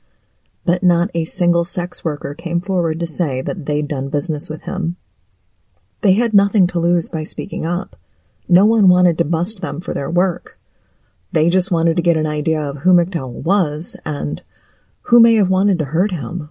but 0.65 0.83
not 0.83 1.11
a 1.15 1.25
single 1.25 1.65
sex 1.65 2.05
worker 2.05 2.35
came 2.35 2.61
forward 2.61 2.99
to 2.99 3.07
say 3.07 3.41
that 3.41 3.67
they'd 3.67 3.87
done 3.87 4.09
business 4.09 4.51
with 4.51 4.63
him. 4.63 4.97
They 6.01 6.15
had 6.15 6.35
nothing 6.35 6.67
to 6.69 6.81
lose 6.81 7.09
by 7.09 7.23
speaking 7.23 7.65
up. 7.65 7.95
No 8.49 8.67
one 8.67 8.89
wanted 8.89 9.17
to 9.19 9.25
bust 9.25 9.61
them 9.61 9.81
for 9.81 9.95
their 9.95 10.11
work. 10.11 10.59
They 11.31 11.51
just 11.51 11.71
wanted 11.71 11.95
to 11.97 12.03
get 12.03 12.17
an 12.17 12.27
idea 12.27 12.61
of 12.61 12.79
who 12.79 12.93
McDowell 12.93 13.45
was 13.45 13.97
and 14.05 14.43
who 15.03 15.21
may 15.21 15.37
have 15.37 15.49
wanted 15.49 15.79
to 15.79 15.87
hurt 15.87 16.11
him? 16.11 16.51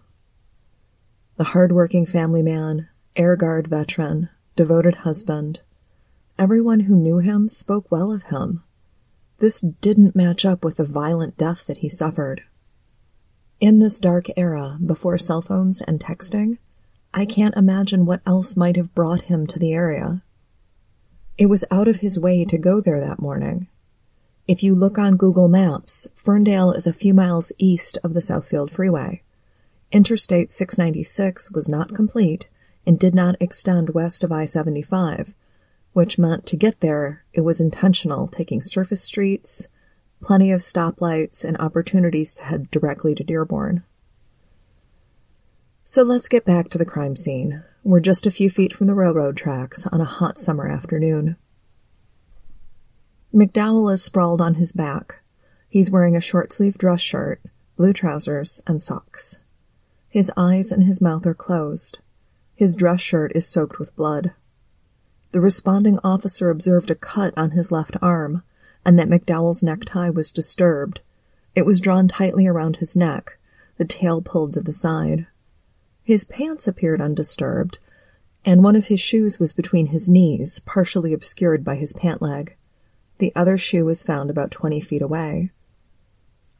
The 1.35 1.45
hard-working 1.45 2.05
family 2.05 2.41
man, 2.41 2.87
Air 3.15 3.35
Guard 3.35 3.67
veteran, 3.67 4.29
devoted 4.55 4.95
husband. 4.95 5.59
Everyone 6.39 6.79
who 6.79 6.95
knew 6.95 7.17
him 7.17 7.49
spoke 7.49 7.91
well 7.91 8.13
of 8.13 8.23
him. 8.23 8.63
This 9.39 9.59
didn't 9.59 10.15
match 10.15 10.45
up 10.45 10.63
with 10.63 10.77
the 10.77 10.85
violent 10.85 11.37
death 11.37 11.65
that 11.67 11.79
he 11.79 11.89
suffered. 11.89 12.43
In 13.59 13.79
this 13.79 13.99
dark 13.99 14.27
era, 14.37 14.77
before 14.83 15.17
cell 15.17 15.41
phones 15.41 15.81
and 15.81 15.99
texting, 15.99 16.57
I 17.13 17.25
can't 17.25 17.57
imagine 17.57 18.05
what 18.05 18.21
else 18.25 18.55
might 18.55 18.77
have 18.77 18.95
brought 18.95 19.23
him 19.23 19.47
to 19.47 19.59
the 19.59 19.73
area. 19.73 20.23
It 21.37 21.47
was 21.47 21.65
out 21.69 21.89
of 21.89 21.97
his 21.97 22.17
way 22.17 22.45
to 22.45 22.57
go 22.57 22.79
there 22.79 23.01
that 23.01 23.19
morning. 23.19 23.67
If 24.47 24.63
you 24.63 24.73
look 24.73 24.97
on 24.97 25.17
Google 25.17 25.49
Maps, 25.49 26.07
Ferndale 26.15 26.71
is 26.71 26.87
a 26.87 26.93
few 26.93 27.13
miles 27.13 27.51
east 27.57 27.97
of 28.01 28.13
the 28.13 28.21
Southfield 28.21 28.69
Freeway. 28.69 29.23
Interstate 29.91 30.53
696 30.53 31.51
was 31.51 31.67
not 31.67 31.93
complete 31.93 32.47
and 32.85 32.97
did 32.97 33.13
not 33.13 33.35
extend 33.41 33.89
west 33.89 34.23
of 34.23 34.31
I 34.31 34.45
75, 34.45 35.33
which 35.99 36.17
meant 36.17 36.45
to 36.45 36.55
get 36.55 36.79
there, 36.79 37.25
it 37.33 37.41
was 37.41 37.59
intentional, 37.59 38.25
taking 38.29 38.61
surface 38.61 39.03
streets, 39.03 39.67
plenty 40.21 40.49
of 40.49 40.61
stoplights, 40.61 41.43
and 41.43 41.57
opportunities 41.57 42.33
to 42.33 42.45
head 42.45 42.71
directly 42.71 43.13
to 43.13 43.21
Dearborn. 43.21 43.83
So 45.83 46.03
let's 46.03 46.29
get 46.29 46.45
back 46.45 46.69
to 46.69 46.77
the 46.77 46.85
crime 46.85 47.17
scene. 47.17 47.65
We're 47.83 47.99
just 47.99 48.25
a 48.25 48.31
few 48.31 48.49
feet 48.49 48.73
from 48.73 48.87
the 48.87 48.95
railroad 48.95 49.35
tracks 49.35 49.85
on 49.87 49.99
a 49.99 50.05
hot 50.05 50.39
summer 50.39 50.69
afternoon. 50.69 51.35
McDowell 53.35 53.91
is 53.91 54.01
sprawled 54.01 54.39
on 54.39 54.53
his 54.53 54.71
back. 54.71 55.19
He's 55.67 55.91
wearing 55.91 56.15
a 56.15 56.21
short 56.21 56.53
sleeved 56.53 56.77
dress 56.77 57.01
shirt, 57.01 57.41
blue 57.75 57.91
trousers, 57.91 58.61
and 58.65 58.81
socks. 58.81 59.39
His 60.07 60.31
eyes 60.37 60.71
and 60.71 60.85
his 60.85 61.01
mouth 61.01 61.25
are 61.25 61.33
closed. 61.33 61.99
His 62.55 62.77
dress 62.77 63.01
shirt 63.01 63.33
is 63.35 63.45
soaked 63.45 63.79
with 63.79 63.93
blood. 63.97 64.31
The 65.31 65.41
responding 65.41 65.99
officer 66.03 66.49
observed 66.49 66.89
a 66.89 66.95
cut 66.95 67.33
on 67.37 67.51
his 67.51 67.71
left 67.71 67.95
arm 68.01 68.43
and 68.85 68.97
that 68.97 69.09
McDowell's 69.09 69.61
necktie 69.61 70.09
was 70.09 70.31
disturbed. 70.31 71.01
It 71.53 71.65
was 71.65 71.79
drawn 71.79 72.07
tightly 72.07 72.47
around 72.47 72.77
his 72.77 72.95
neck, 72.95 73.37
the 73.77 73.85
tail 73.85 74.21
pulled 74.21 74.53
to 74.53 74.61
the 74.61 74.73
side. 74.73 75.27
His 76.03 76.25
pants 76.25 76.67
appeared 76.67 77.01
undisturbed, 77.01 77.79
and 78.45 78.63
one 78.63 78.75
of 78.75 78.87
his 78.87 78.99
shoes 78.99 79.39
was 79.39 79.53
between 79.53 79.87
his 79.87 80.09
knees, 80.09 80.59
partially 80.59 81.13
obscured 81.13 81.63
by 81.63 81.75
his 81.75 81.93
pant 81.93 82.21
leg. 82.21 82.55
The 83.19 83.33
other 83.35 83.57
shoe 83.57 83.85
was 83.85 84.01
found 84.01 84.29
about 84.29 84.49
twenty 84.49 84.79
feet 84.79 85.01
away. 85.01 85.51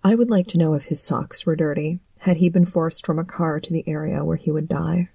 I 0.04 0.16
would 0.16 0.30
like 0.30 0.48
to 0.48 0.58
know 0.58 0.74
if 0.74 0.86
his 0.86 1.02
socks 1.02 1.46
were 1.46 1.56
dirty. 1.56 2.00
Had 2.20 2.38
he 2.38 2.50
been 2.50 2.66
forced 2.66 3.06
from 3.06 3.18
a 3.18 3.24
car 3.24 3.60
to 3.60 3.74
the 3.74 3.86
area 3.88 4.24
where 4.24 4.38
he 4.38 4.52
would 4.52 4.68
die? 4.68 5.10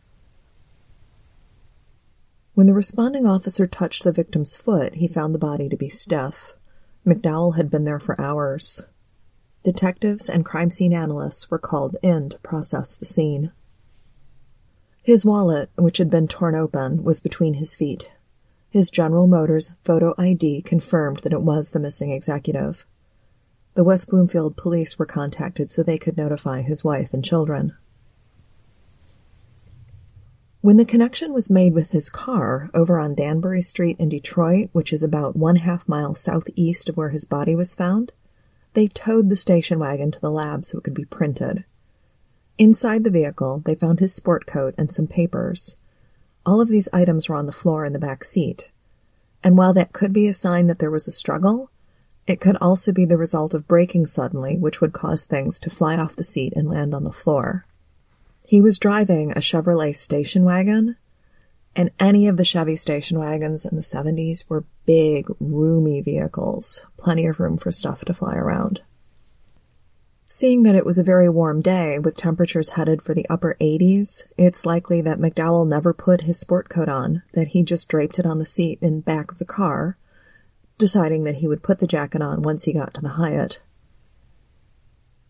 When 2.55 2.69
the 2.69 2.75
responding 2.75 3.27
officer 3.27 3.67
touched 3.67 4.05
the 4.05 4.13
victim's 4.13 4.57
foot, 4.57 4.95
he 4.95 5.09
found 5.09 5.35
the 5.35 5.41
body 5.41 5.69
to 5.69 5.77
be 5.77 5.89
stiff. 5.89 6.55
McDowell 7.05 7.57
had 7.57 7.69
been 7.69 7.85
there 7.85 7.99
for 7.99 8.21
hours. 8.21 8.83
Detectives 9.65 10.29
and 10.29 10.45
crime 10.45 10.71
scene 10.71 10.93
analysts 10.93 11.51
were 11.51 11.59
called 11.59 11.97
in 12.01 12.29
to 12.29 12.39
process 12.39 12.95
the 12.95 13.07
scene. 13.07 13.51
His 15.03 15.25
wallet, 15.25 15.69
which 15.75 15.99
had 15.99 16.09
been 16.09 16.29
torn 16.29 16.55
open, 16.55 17.03
was 17.03 17.21
between 17.21 17.55
his 17.55 17.75
feet. 17.75 18.13
His 18.71 18.89
General 18.89 19.27
Motors 19.27 19.73
photo 19.83 20.15
ID 20.17 20.63
confirmed 20.63 21.19
that 21.19 21.33
it 21.33 21.43
was 21.43 21.71
the 21.71 21.81
missing 21.81 22.11
executive. 22.11 22.87
The 23.75 23.85
West 23.85 24.09
Bloomfield 24.09 24.57
police 24.57 24.99
were 24.99 25.07
contacted 25.07 25.73
so 25.73 25.83
they 25.83 25.99
could 25.99 26.17
notify 26.17 26.63
his 26.63 26.85
wife 26.85 27.13
and 27.13 27.25
children. 27.25 27.77
When 30.64 30.78
the 30.78 30.87
connection 30.87 31.35
was 31.35 31.50
made 31.50 31.75
with 31.75 31.90
his 31.90 32.09
car 32.09 32.71
over 32.73 32.99
on 32.99 33.14
Danbury 33.14 33.61
Street 33.61 33.99
in 34.00 34.09
Detroit, 34.09 34.71
which 34.73 34.94
is 34.94 35.02
about 35.02 35.37
one 35.37 35.56
half 35.56 35.87
mile 35.87 36.14
southeast 36.14 36.88
of 36.88 36.97
where 36.97 37.11
his 37.11 37.26
body 37.26 37.54
was 37.54 37.75
found, 37.75 38.14
they 38.73 38.88
towed 38.88 39.28
the 39.28 39.37
station 39.37 39.78
wagon 39.78 40.11
to 40.11 40.21
the 40.23 40.30
lab 40.30 40.64
so 40.64 40.78
it 40.78 40.85
could 40.85 40.94
be 40.94 41.04
printed. 41.04 41.64
Inside 42.56 43.04
the 43.04 43.11
vehicle, 43.11 43.61
they 43.66 43.75
found 43.75 44.00
his 44.00 44.14
sport 44.14 44.47
coat 44.47 44.75
and 44.78 44.90
some 44.90 45.06
papers. 45.06 45.76
All 46.47 46.62
of 46.62 46.68
these 46.68 46.88
items 46.94 47.28
were 47.28 47.37
on 47.37 47.44
the 47.44 47.52
floor 47.52 47.85
in 47.85 47.92
the 47.92 47.99
back 47.99 48.25
seat. 48.25 48.71
And 49.42 49.59
while 49.59 49.75
that 49.75 49.92
could 49.92 50.14
be 50.14 50.28
a 50.28 50.33
sign 50.33 50.66
that 50.68 50.78
there 50.78 50.90
was 50.90 51.06
a 51.06 51.12
struggle, 51.12 51.71
it 52.26 52.40
could 52.40 52.56
also 52.56 52.90
be 52.90 53.04
the 53.04 53.18
result 53.18 53.52
of 53.52 53.68
braking 53.68 54.06
suddenly, 54.06 54.56
which 54.56 54.80
would 54.80 54.94
cause 54.94 55.26
things 55.26 55.61
to 55.61 55.68
fly 55.68 55.99
off 55.99 56.16
the 56.16 56.25
seat 56.25 56.54
and 56.56 56.71
land 56.71 56.94
on 56.94 57.04
the 57.04 57.12
floor. 57.12 57.66
He 58.55 58.61
was 58.61 58.79
driving 58.79 59.33
a 59.33 59.41
Chevrolet 59.41 59.97
station 59.97 60.45
wagon, 60.45 60.95
and 61.75 61.91
any 61.99 62.29
of 62.29 62.37
the 62.37 62.45
Chevy 62.45 62.77
station 62.77 63.19
wagons 63.19 63.65
in 63.65 63.75
the 63.75 63.83
70s 63.83 64.49
were 64.49 64.65
big, 64.87 65.27
roomy 65.40 66.01
vehicles, 66.01 66.87
plenty 66.97 67.27
of 67.27 67.40
room 67.40 67.57
for 67.57 67.73
stuff 67.73 68.05
to 68.05 68.14
fly 68.14 68.37
around. 68.37 68.83
Seeing 70.29 70.62
that 70.62 70.77
it 70.77 70.87
was 70.87 70.99
a 70.99 71.03
very 71.03 71.29
warm 71.29 71.62
day 71.62 71.99
with 71.99 72.17
temperatures 72.17 72.69
headed 72.69 73.03
for 73.03 73.12
the 73.12 73.29
upper 73.29 73.57
80s, 73.61 74.23
it's 74.37 74.64
likely 74.64 75.01
that 75.01 75.19
McDowell 75.19 75.67
never 75.67 75.93
put 75.93 76.21
his 76.21 76.38
sport 76.38 76.69
coat 76.69 76.88
on, 76.88 77.25
that 77.33 77.49
he 77.49 77.64
just 77.64 77.88
draped 77.88 78.21
it 78.21 78.25
on 78.25 78.38
the 78.38 78.47
seat 78.47 78.79
in 78.81 79.01
back 79.01 79.33
of 79.33 79.40
the 79.40 79.45
car, 79.45 79.99
deciding 80.79 81.25
that 81.25 81.38
he 81.38 81.49
would 81.49 81.64
put 81.64 81.81
the 81.81 81.88
jacket 81.88 82.23
on 82.23 82.43
once 82.43 82.62
he 82.62 82.73
got 82.73 82.95
to 82.95 83.01
the 83.01 83.19
Hyatt. 83.19 83.61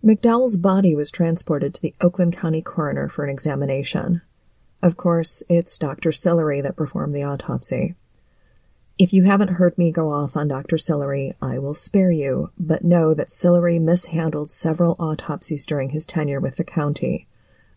McDowell's 0.05 0.59
body 0.59 0.95
was 0.95 1.11
transported 1.11 1.73
to 1.73 1.81
the 1.81 1.95
Oakland 1.99 2.37
County 2.37 2.61
coroner 2.61 3.09
for 3.09 3.25
an 3.25 3.31
examination. 3.31 4.21
Of 4.83 4.99
course, 4.99 5.43
it's 5.49 5.79
Dr. 5.79 6.13
Sillery 6.13 6.61
that 6.61 6.77
performed 6.77 7.15
the 7.15 7.23
autopsy. 7.23 7.95
If 8.99 9.15
you 9.15 9.23
haven't 9.23 9.55
heard 9.55 9.79
me 9.79 9.91
go 9.91 10.13
off 10.13 10.37
on 10.37 10.47
Dr. 10.47 10.77
Sillery, 10.77 11.33
I 11.41 11.59
will 11.59 11.73
spare 11.73 12.11
you, 12.11 12.51
but 12.59 12.85
know 12.85 13.15
that 13.15 13.33
Sillery 13.33 13.79
mishandled 13.79 14.51
several 14.51 14.95
autopsies 14.99 15.65
during 15.65 15.89
his 15.89 16.05
tenure 16.05 16.39
with 16.39 16.57
the 16.57 16.65
county. 16.65 17.27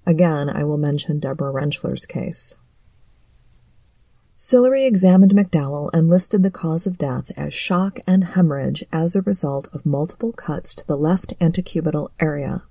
Again, 0.06 0.50
I 0.50 0.66
will 0.66 0.78
mention 0.78 1.20
Deborah 1.20 1.54
Rentschler's 1.54 2.06
case. 2.06 2.56
Sillery 4.40 4.86
examined 4.86 5.32
McDowell 5.32 5.90
and 5.94 6.10
listed 6.12 6.44
the 6.44 6.52
cause 6.52 6.86
of 6.86 7.00
death 7.00 7.32
as 7.36 7.56
shock 7.56 8.00
and 8.06 8.24
hemorrhage 8.24 8.84
as 8.92 9.16
a 9.16 9.24
result 9.24 9.68
of 9.74 9.84
multiple 9.84 10.32
cuts 10.32 10.76
to 10.76 10.86
the 10.86 10.96
left 10.96 11.34
antecubital 11.40 12.10
area. 12.20 12.62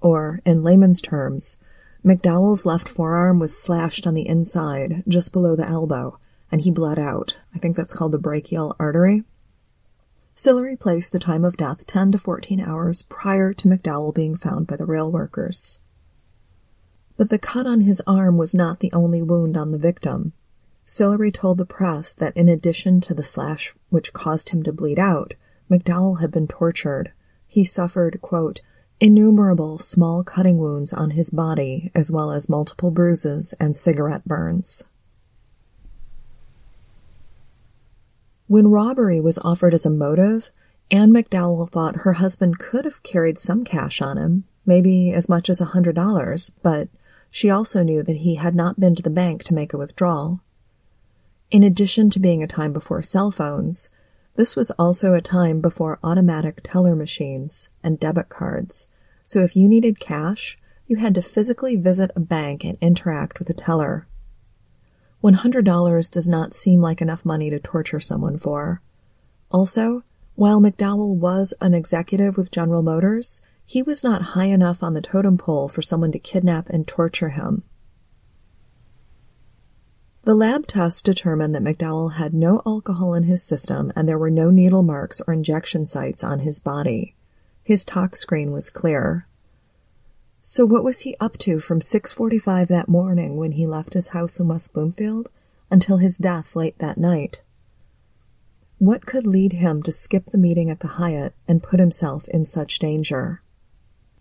Or, 0.00 0.40
in 0.44 0.64
layman's 0.64 1.00
terms, 1.00 1.58
McDowell's 2.04 2.66
left 2.66 2.88
forearm 2.88 3.38
was 3.38 3.56
slashed 3.56 4.04
on 4.04 4.14
the 4.14 4.26
inside, 4.26 5.04
just 5.06 5.32
below 5.32 5.54
the 5.54 5.68
elbow, 5.68 6.18
and 6.50 6.62
he 6.62 6.72
bled 6.72 6.98
out. 6.98 7.38
I 7.54 7.60
think 7.60 7.76
that's 7.76 7.94
called 7.94 8.10
the 8.10 8.18
brachial 8.18 8.74
artery. 8.80 9.22
Sillery 10.34 10.74
placed 10.74 11.12
the 11.12 11.20
time 11.20 11.44
of 11.44 11.56
death 11.56 11.86
10 11.86 12.10
to 12.12 12.18
14 12.18 12.60
hours 12.60 13.02
prior 13.02 13.52
to 13.52 13.68
McDowell 13.68 14.12
being 14.12 14.36
found 14.36 14.66
by 14.66 14.74
the 14.76 14.84
rail 14.84 15.12
workers. 15.12 15.78
But 17.16 17.30
the 17.30 17.38
cut 17.38 17.64
on 17.64 17.82
his 17.82 18.02
arm 18.08 18.36
was 18.36 18.56
not 18.56 18.80
the 18.80 18.92
only 18.92 19.22
wound 19.22 19.56
on 19.56 19.70
the 19.70 19.78
victim. 19.78 20.32
Sillery 20.88 21.32
told 21.32 21.58
the 21.58 21.66
press 21.66 22.12
that 22.12 22.36
in 22.36 22.48
addition 22.48 23.00
to 23.02 23.12
the 23.12 23.24
slash 23.24 23.74
which 23.90 24.12
caused 24.12 24.50
him 24.50 24.62
to 24.62 24.72
bleed 24.72 25.00
out, 25.00 25.34
McDowell 25.68 26.20
had 26.20 26.30
been 26.30 26.46
tortured. 26.46 27.10
He 27.48 27.64
suffered, 27.64 28.20
quote, 28.22 28.60
innumerable 29.00 29.78
small 29.78 30.22
cutting 30.22 30.58
wounds 30.58 30.92
on 30.92 31.10
his 31.10 31.30
body, 31.30 31.90
as 31.92 32.12
well 32.12 32.30
as 32.30 32.48
multiple 32.48 32.92
bruises 32.92 33.52
and 33.58 33.74
cigarette 33.74 34.24
burns. 34.24 34.84
When 38.46 38.68
robbery 38.68 39.20
was 39.20 39.38
offered 39.38 39.74
as 39.74 39.84
a 39.84 39.90
motive, 39.90 40.50
Anne 40.88 41.12
McDowell 41.12 41.68
thought 41.68 41.96
her 41.96 42.14
husband 42.14 42.60
could 42.60 42.84
have 42.84 43.02
carried 43.02 43.40
some 43.40 43.64
cash 43.64 44.00
on 44.00 44.16
him, 44.16 44.44
maybe 44.64 45.12
as 45.12 45.28
much 45.28 45.50
as 45.50 45.60
a 45.60 45.66
hundred 45.66 45.96
dollars, 45.96 46.52
but 46.62 46.88
she 47.28 47.50
also 47.50 47.82
knew 47.82 48.04
that 48.04 48.18
he 48.18 48.36
had 48.36 48.54
not 48.54 48.78
been 48.78 48.94
to 48.94 49.02
the 49.02 49.10
bank 49.10 49.42
to 49.44 49.54
make 49.54 49.72
a 49.72 49.78
withdrawal. 49.78 50.40
In 51.50 51.62
addition 51.62 52.10
to 52.10 52.18
being 52.18 52.42
a 52.42 52.48
time 52.48 52.72
before 52.72 53.02
cell 53.02 53.30
phones, 53.30 53.88
this 54.34 54.56
was 54.56 54.72
also 54.72 55.14
a 55.14 55.20
time 55.20 55.60
before 55.60 56.00
automatic 56.02 56.60
teller 56.64 56.96
machines 56.96 57.70
and 57.82 58.00
debit 58.00 58.28
cards. 58.28 58.88
So 59.24 59.40
if 59.40 59.54
you 59.54 59.68
needed 59.68 60.00
cash, 60.00 60.58
you 60.86 60.96
had 60.96 61.14
to 61.14 61.22
physically 61.22 61.76
visit 61.76 62.10
a 62.16 62.20
bank 62.20 62.64
and 62.64 62.76
interact 62.80 63.38
with 63.38 63.48
a 63.48 63.54
teller. 63.54 64.06
$100 65.22 66.10
does 66.10 66.28
not 66.28 66.54
seem 66.54 66.80
like 66.80 67.00
enough 67.00 67.24
money 67.24 67.50
to 67.50 67.58
torture 67.58 68.00
someone 68.00 68.38
for. 68.38 68.82
Also, 69.50 70.02
while 70.34 70.60
McDowell 70.60 71.14
was 71.14 71.54
an 71.60 71.74
executive 71.74 72.36
with 72.36 72.50
General 72.50 72.82
Motors, 72.82 73.40
he 73.64 73.82
was 73.82 74.04
not 74.04 74.22
high 74.22 74.44
enough 74.44 74.82
on 74.82 74.94
the 74.94 75.00
totem 75.00 75.38
pole 75.38 75.68
for 75.68 75.82
someone 75.82 76.12
to 76.12 76.18
kidnap 76.18 76.68
and 76.68 76.86
torture 76.86 77.30
him. 77.30 77.62
The 80.26 80.34
lab 80.34 80.66
tests 80.66 81.02
determined 81.02 81.54
that 81.54 81.62
McDowell 81.62 82.14
had 82.14 82.34
no 82.34 82.60
alcohol 82.66 83.14
in 83.14 83.22
his 83.22 83.44
system 83.44 83.92
and 83.94 84.08
there 84.08 84.18
were 84.18 84.28
no 84.28 84.50
needle 84.50 84.82
marks 84.82 85.20
or 85.24 85.32
injection 85.32 85.86
sites 85.86 86.24
on 86.24 86.40
his 86.40 86.58
body. 86.58 87.14
His 87.62 87.84
tox 87.84 88.18
screen 88.18 88.50
was 88.50 88.68
clear. 88.68 89.28
So 90.42 90.66
what 90.66 90.82
was 90.82 91.02
he 91.02 91.14
up 91.20 91.38
to 91.38 91.60
from 91.60 91.78
6:45 91.78 92.66
that 92.66 92.88
morning 92.88 93.36
when 93.36 93.52
he 93.52 93.68
left 93.68 93.94
his 93.94 94.08
house 94.08 94.40
in 94.40 94.48
West 94.48 94.72
Bloomfield 94.72 95.28
until 95.70 95.98
his 95.98 96.18
death 96.18 96.56
late 96.56 96.76
that 96.78 96.98
night? 96.98 97.42
What 98.78 99.06
could 99.06 99.28
lead 99.28 99.52
him 99.52 99.80
to 99.84 99.92
skip 99.92 100.32
the 100.32 100.38
meeting 100.38 100.70
at 100.70 100.80
the 100.80 100.98
Hyatt 100.98 101.34
and 101.46 101.62
put 101.62 101.78
himself 101.78 102.26
in 102.26 102.44
such 102.46 102.80
danger? 102.80 103.42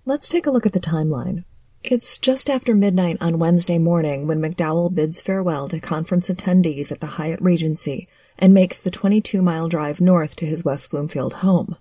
Let's 0.05 0.29
take 0.29 0.45
a 0.45 0.51
look 0.51 0.67
at 0.67 0.73
the 0.73 0.79
timeline. 0.79 1.45
It's 1.87 2.17
just 2.17 2.49
after 2.49 2.73
midnight 2.73 3.17
on 3.21 3.37
Wednesday 3.37 3.77
morning 3.77 4.25
when 4.25 4.41
McDowell 4.41 4.95
bids 4.95 5.21
farewell 5.21 5.69
to 5.69 5.79
conference 5.79 6.29
attendees 6.29 6.91
at 6.91 6.99
the 6.99 7.05
Hyatt 7.05 7.39
Regency 7.39 8.07
and 8.39 8.55
makes 8.55 8.81
the 8.81 8.89
22 8.89 9.43
mile 9.43 9.69
drive 9.69 10.01
north 10.01 10.35
to 10.37 10.47
his 10.47 10.65
West 10.65 10.89
Bloomfield 10.89 11.33
home. 11.33 11.75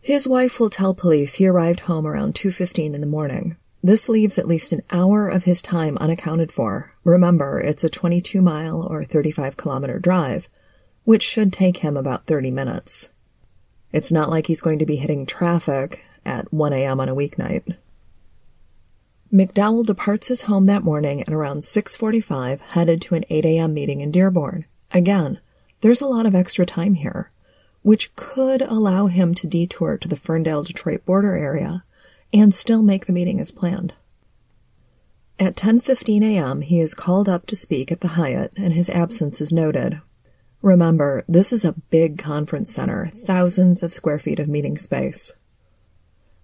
His 0.00 0.26
wife 0.26 0.58
will 0.58 0.70
tell 0.70 0.94
police 0.94 1.34
he 1.34 1.46
arrived 1.46 1.80
home 1.80 2.06
around 2.06 2.34
2.15 2.34 2.94
in 2.94 3.02
the 3.02 3.06
morning. 3.06 3.58
This 3.82 4.08
leaves 4.08 4.38
at 4.38 4.48
least 4.48 4.72
an 4.72 4.80
hour 4.90 5.28
of 5.28 5.44
his 5.44 5.60
time 5.60 5.98
unaccounted 5.98 6.50
for. 6.50 6.92
Remember, 7.04 7.60
it's 7.60 7.84
a 7.84 7.90
22 7.90 8.40
mile 8.40 8.80
or 8.80 9.04
35 9.04 9.58
kilometer 9.58 9.98
drive, 9.98 10.48
which 11.04 11.22
should 11.22 11.52
take 11.52 11.78
him 11.78 11.98
about 11.98 12.26
30 12.26 12.50
minutes. 12.52 13.10
It's 13.92 14.10
not 14.10 14.30
like 14.30 14.46
he's 14.46 14.62
going 14.62 14.78
to 14.78 14.86
be 14.86 14.96
hitting 14.96 15.26
traffic 15.26 16.06
at 16.24 16.52
1 16.52 16.72
a.m. 16.72 17.00
on 17.00 17.08
a 17.08 17.14
weeknight. 17.14 17.76
McDowell 19.32 19.86
departs 19.86 20.28
his 20.28 20.42
home 20.42 20.66
that 20.66 20.82
morning 20.82 21.22
and 21.22 21.34
around 21.34 21.58
6:45 21.58 22.60
headed 22.60 23.00
to 23.02 23.14
an 23.14 23.24
8 23.30 23.44
a.m. 23.44 23.74
meeting 23.74 24.00
in 24.00 24.10
Dearborn. 24.10 24.66
Again, 24.92 25.38
there's 25.80 26.00
a 26.00 26.06
lot 26.06 26.26
of 26.26 26.34
extra 26.34 26.66
time 26.66 26.94
here 26.94 27.30
which 27.82 28.14
could 28.14 28.62
allow 28.62 29.06
him 29.06 29.34
to 29.34 29.46
detour 29.46 29.96
to 29.96 30.08
the 30.08 30.16
Ferndale 30.16 30.62
Detroit 30.62 31.04
border 31.04 31.34
area 31.34 31.84
and 32.32 32.54
still 32.54 32.82
make 32.82 33.06
the 33.06 33.12
meeting 33.12 33.40
as 33.40 33.50
planned. 33.50 33.94
At 35.38 35.56
10:15 35.56 36.22
a.m., 36.22 36.60
he 36.60 36.80
is 36.80 36.92
called 36.92 37.28
up 37.28 37.46
to 37.46 37.56
speak 37.56 37.90
at 37.90 38.02
the 38.02 38.08
Hyatt 38.08 38.52
and 38.56 38.74
his 38.74 38.90
absence 38.90 39.40
is 39.40 39.52
noted. 39.52 40.00
Remember, 40.60 41.24
this 41.26 41.52
is 41.52 41.64
a 41.64 41.76
big 41.88 42.18
conference 42.18 42.70
center, 42.70 43.10
thousands 43.14 43.82
of 43.82 43.94
square 43.94 44.18
feet 44.18 44.38
of 44.38 44.48
meeting 44.48 44.76
space. 44.76 45.32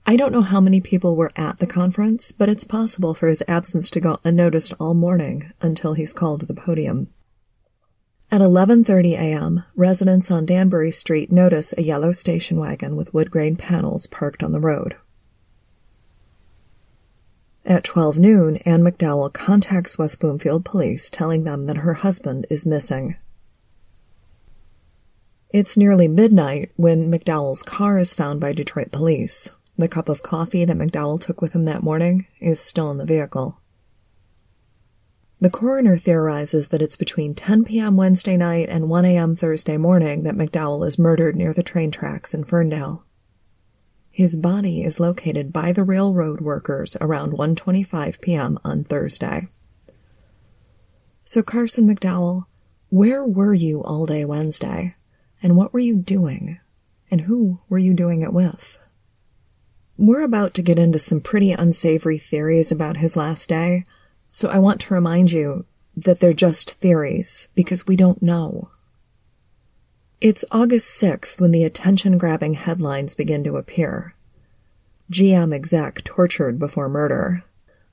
I 0.08 0.14
don't 0.14 0.30
know 0.30 0.42
how 0.42 0.60
many 0.60 0.80
people 0.80 1.16
were 1.16 1.32
at 1.34 1.58
the 1.58 1.66
conference, 1.66 2.30
but 2.30 2.48
it's 2.48 2.62
possible 2.62 3.12
for 3.12 3.26
his 3.26 3.42
absence 3.48 3.90
to 3.90 3.98
go 3.98 4.20
unnoticed 4.22 4.72
all 4.78 4.94
morning 4.94 5.50
until 5.60 5.94
he's 5.94 6.12
called 6.12 6.40
to 6.40 6.46
the 6.46 6.54
podium. 6.54 7.08
At 8.30 8.40
11:30 8.40 9.14
a.m., 9.14 9.64
residents 9.74 10.30
on 10.30 10.46
Danbury 10.46 10.92
Street 10.92 11.32
notice 11.32 11.74
a 11.76 11.82
yellow 11.82 12.12
station 12.12 12.56
wagon 12.56 12.94
with 12.94 13.12
wood 13.12 13.32
grain 13.32 13.56
panels 13.56 14.06
parked 14.06 14.44
on 14.44 14.52
the 14.52 14.60
road. 14.60 14.94
At 17.64 17.82
12 17.82 18.16
noon, 18.16 18.56
Anne 18.58 18.82
McDowell 18.82 19.32
contacts 19.32 19.98
West 19.98 20.20
Bloomfield 20.20 20.64
police 20.64 21.10
telling 21.10 21.42
them 21.42 21.66
that 21.66 21.78
her 21.78 21.94
husband 21.94 22.46
is 22.48 22.64
missing. 22.64 23.16
It's 25.50 25.76
nearly 25.76 26.06
midnight 26.06 26.70
when 26.76 27.10
McDowell's 27.10 27.64
car 27.64 27.98
is 27.98 28.14
found 28.14 28.38
by 28.38 28.52
Detroit 28.52 28.92
police. 28.92 29.50
The 29.78 29.88
cup 29.88 30.08
of 30.08 30.22
coffee 30.22 30.64
that 30.64 30.76
McDowell 30.76 31.20
took 31.20 31.42
with 31.42 31.52
him 31.52 31.64
that 31.64 31.82
morning 31.82 32.26
is 32.40 32.60
still 32.60 32.90
in 32.90 32.96
the 32.96 33.04
vehicle. 33.04 33.60
The 35.38 35.50
coroner 35.50 35.98
theorizes 35.98 36.68
that 36.68 36.80
it's 36.80 36.96
between 36.96 37.34
10 37.34 37.64
p.m. 37.64 37.94
Wednesday 37.94 38.38
night 38.38 38.70
and 38.70 38.88
1 38.88 39.04
a.m. 39.04 39.36
Thursday 39.36 39.76
morning 39.76 40.22
that 40.22 40.34
McDowell 40.34 40.86
is 40.86 40.98
murdered 40.98 41.36
near 41.36 41.52
the 41.52 41.62
train 41.62 41.90
tracks 41.90 42.32
in 42.32 42.44
Ferndale. 42.44 43.04
His 44.10 44.34
body 44.38 44.82
is 44.82 44.98
located 44.98 45.52
by 45.52 45.72
the 45.72 45.84
railroad 45.84 46.40
workers 46.40 46.96
around 47.02 47.34
1:25 47.34 48.22
p.m. 48.22 48.58
on 48.64 48.82
Thursday. 48.82 49.48
So 51.22 51.42
Carson 51.42 51.86
McDowell, 51.86 52.44
where 52.88 53.22
were 53.22 53.52
you 53.52 53.82
all 53.82 54.06
day 54.06 54.24
Wednesday? 54.24 54.94
And 55.42 55.54
what 55.54 55.74
were 55.74 55.80
you 55.80 55.96
doing? 55.96 56.60
And 57.10 57.22
who 57.22 57.58
were 57.68 57.78
you 57.78 57.92
doing 57.92 58.22
it 58.22 58.32
with? 58.32 58.78
We're 59.98 60.24
about 60.24 60.52
to 60.54 60.62
get 60.62 60.78
into 60.78 60.98
some 60.98 61.20
pretty 61.20 61.52
unsavory 61.52 62.18
theories 62.18 62.70
about 62.70 62.98
his 62.98 63.16
last 63.16 63.48
day, 63.48 63.84
so 64.30 64.50
I 64.50 64.58
want 64.58 64.80
to 64.82 64.94
remind 64.94 65.32
you 65.32 65.64
that 65.96 66.20
they're 66.20 66.34
just 66.34 66.72
theories 66.72 67.48
because 67.54 67.86
we 67.86 67.96
don't 67.96 68.22
know. 68.22 68.70
It's 70.20 70.44
August 70.50 71.00
6th 71.02 71.40
when 71.40 71.50
the 71.50 71.64
attention 71.64 72.18
grabbing 72.18 72.54
headlines 72.54 73.14
begin 73.14 73.42
to 73.44 73.56
appear. 73.56 74.14
GM 75.10 75.54
exec 75.54 76.04
tortured 76.04 76.58
before 76.58 76.90
murder. 76.90 77.44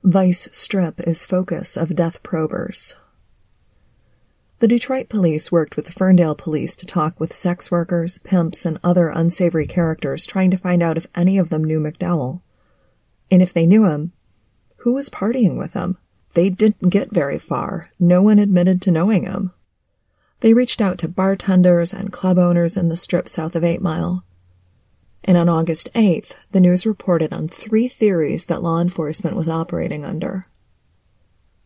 Vice 0.02 0.48
strip 0.52 1.00
is 1.00 1.24
focus 1.24 1.76
of 1.76 1.96
death 1.96 2.22
probers. 2.22 2.94
The 4.64 4.68
Detroit 4.68 5.10
police 5.10 5.52
worked 5.52 5.76
with 5.76 5.84
the 5.84 5.92
Ferndale 5.92 6.34
police 6.34 6.74
to 6.76 6.86
talk 6.86 7.20
with 7.20 7.34
sex 7.34 7.70
workers, 7.70 8.16
pimps, 8.20 8.64
and 8.64 8.78
other 8.82 9.10
unsavory 9.10 9.66
characters 9.66 10.24
trying 10.24 10.50
to 10.52 10.56
find 10.56 10.82
out 10.82 10.96
if 10.96 11.06
any 11.14 11.36
of 11.36 11.50
them 11.50 11.64
knew 11.64 11.78
McDowell. 11.80 12.40
And 13.30 13.42
if 13.42 13.52
they 13.52 13.66
knew 13.66 13.84
him, 13.84 14.14
who 14.78 14.94
was 14.94 15.10
partying 15.10 15.58
with 15.58 15.74
him? 15.74 15.98
They 16.32 16.48
didn't 16.48 16.88
get 16.88 17.12
very 17.12 17.38
far. 17.38 17.90
No 18.00 18.22
one 18.22 18.38
admitted 18.38 18.80
to 18.80 18.90
knowing 18.90 19.26
him. 19.26 19.52
They 20.40 20.54
reached 20.54 20.80
out 20.80 20.96
to 21.00 21.08
bartenders 21.08 21.92
and 21.92 22.10
club 22.10 22.38
owners 22.38 22.78
in 22.78 22.88
the 22.88 22.96
strip 22.96 23.28
south 23.28 23.54
of 23.54 23.64
Eight 23.64 23.82
Mile. 23.82 24.24
And 25.24 25.36
on 25.36 25.50
August 25.50 25.90
8th, 25.94 26.36
the 26.52 26.60
news 26.60 26.86
reported 26.86 27.34
on 27.34 27.48
three 27.48 27.86
theories 27.86 28.46
that 28.46 28.62
law 28.62 28.80
enforcement 28.80 29.36
was 29.36 29.50
operating 29.50 30.06
under. 30.06 30.46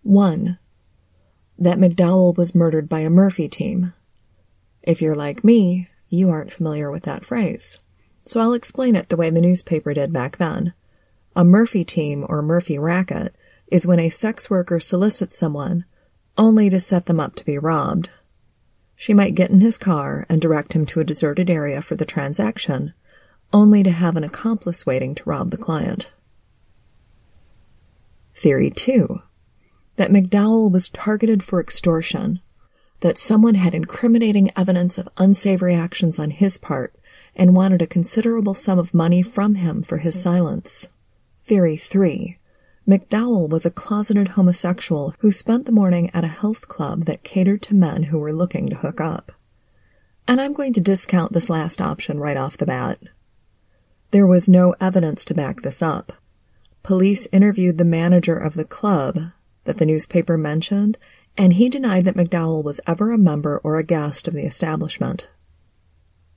One, 0.03 0.59
that 1.59 1.79
McDowell 1.79 2.37
was 2.37 2.55
murdered 2.55 2.89
by 2.89 3.01
a 3.01 3.11
Murphy 3.11 3.49
team. 3.49 3.93
If 4.83 5.03
you're 5.03 5.17
like 5.17 5.43
me, 5.43 5.89
you 6.09 6.31
aren't 6.31 6.53
familiar 6.53 6.91
with 6.91 7.03
that 7.03 7.25
phrase. 7.25 7.79
So 8.25 8.41
I'll 8.41 8.53
explain 8.53 8.95
it 8.95 9.09
the 9.09 9.17
way 9.17 9.31
the 9.31 9.41
newspaper 9.41 9.93
did 9.93 10.13
back 10.13 10.37
then. 10.37 10.73
A 11.35 11.45
Murphy 11.45 11.85
team 11.85 12.25
or 12.29 12.43
Murphy 12.43 12.79
racket 12.79 13.35
is 13.69 13.87
when 13.87 14.01
a 14.01 14.09
sex 14.09 14.49
worker 14.49 14.81
solicits 14.81 15.37
someone 15.37 15.85
only 16.37 16.71
to 16.71 16.79
set 16.79 17.07
them 17.07 17.19
up 17.19 17.35
to 17.35 17.45
be 17.45 17.59
robbed. 17.59 18.11
She 18.95 19.13
might 19.13 19.35
get 19.35 19.51
in 19.51 19.61
his 19.61 19.79
car 19.79 20.25
and 20.29 20.41
direct 20.41 20.73
him 20.73 20.87
to 20.87 21.01
a 21.01 21.05
deserted 21.05 21.51
area 21.51 21.83
for 21.83 21.97
the 21.97 22.05
transaction, 22.05 22.95
only 23.53 23.83
to 23.83 23.91
have 23.91 24.17
an 24.17 24.25
accomplice 24.25 24.87
waiting 24.87 25.15
to 25.17 25.23
rob 25.25 25.51
the 25.51 25.57
client. 25.57 26.13
Theory 28.35 28.71
2 28.71 29.21
that 29.99 30.13
McDowell 30.13 30.71
was 30.71 30.89
targeted 30.89 31.43
for 31.43 31.61
extortion, 31.61 32.41
that 33.01 33.19
someone 33.19 33.57
had 33.57 33.75
incriminating 33.75 34.53
evidence 34.57 34.97
of 34.97 35.09
unsavory 35.19 35.75
actions 35.75 36.21
on 36.21 36.31
his 36.31 36.57
part 36.57 36.95
and 37.35 37.55
wanted 37.55 37.83
a 37.83 37.87
considerable 37.87 38.55
sum 38.55 38.79
of 38.79 38.95
money 38.95 39.23
from 39.23 39.57
him 39.57 39.83
for 39.83 39.99
his 39.99 40.21
silence. 40.21 40.89
Theory 41.43 41.77
3 41.77 42.39
McDowell 42.87 43.49
was 43.49 43.67
a 43.67 43.73
closeted 43.73 44.29
homosexual 44.29 45.15
who 45.19 45.33
spent 45.33 45.67
the 45.67 45.73
morning 45.73 46.11
at 46.15 46.25
a 46.25 46.29
health 46.29 46.69
club 46.69 47.05
that 47.07 47.25
catered 47.25 47.61
to 47.63 47.75
men 47.75 48.05
who 48.05 48.21
were 48.21 48.33
looking 48.33 48.69
to 48.69 48.77
hook 48.77 49.01
up. 49.01 49.33
And 50.29 50.41
I'm 50.41 50.53
going 50.53 50.73
to 50.75 50.81
discount 50.81 51.33
this 51.33 51.51
last 51.51 51.81
option 51.81 52.21
right 52.21 52.37
off 52.37 52.57
the 52.57 52.67
bat. 52.67 53.01
There 54.13 54.29
was 54.29 54.49
no 54.49 54.77
evidence 54.81 55.25
to 55.25 55.35
back 55.35 55.63
this 55.63 55.83
up. 55.83 56.13
Police 56.85 57.27
interviewed 57.33 57.79
the 57.79 57.85
manager 57.85 58.39
of 58.39 58.55
the 58.55 58.65
club 58.65 59.33
that 59.69 59.77
the 59.77 59.87
newspaper 59.87 60.39
mentioned, 60.39 60.97
and 61.37 61.53
he 61.53 61.69
denied 61.69 62.07
that 62.07 62.17
McDowell 62.17 62.65
was 62.65 62.81
ever 62.87 63.13
a 63.13 63.19
member 63.19 63.59
or 63.59 63.77
a 63.77 63.85
guest 63.85 64.27
of 64.27 64.33
the 64.33 64.47
establishment. 64.47 65.29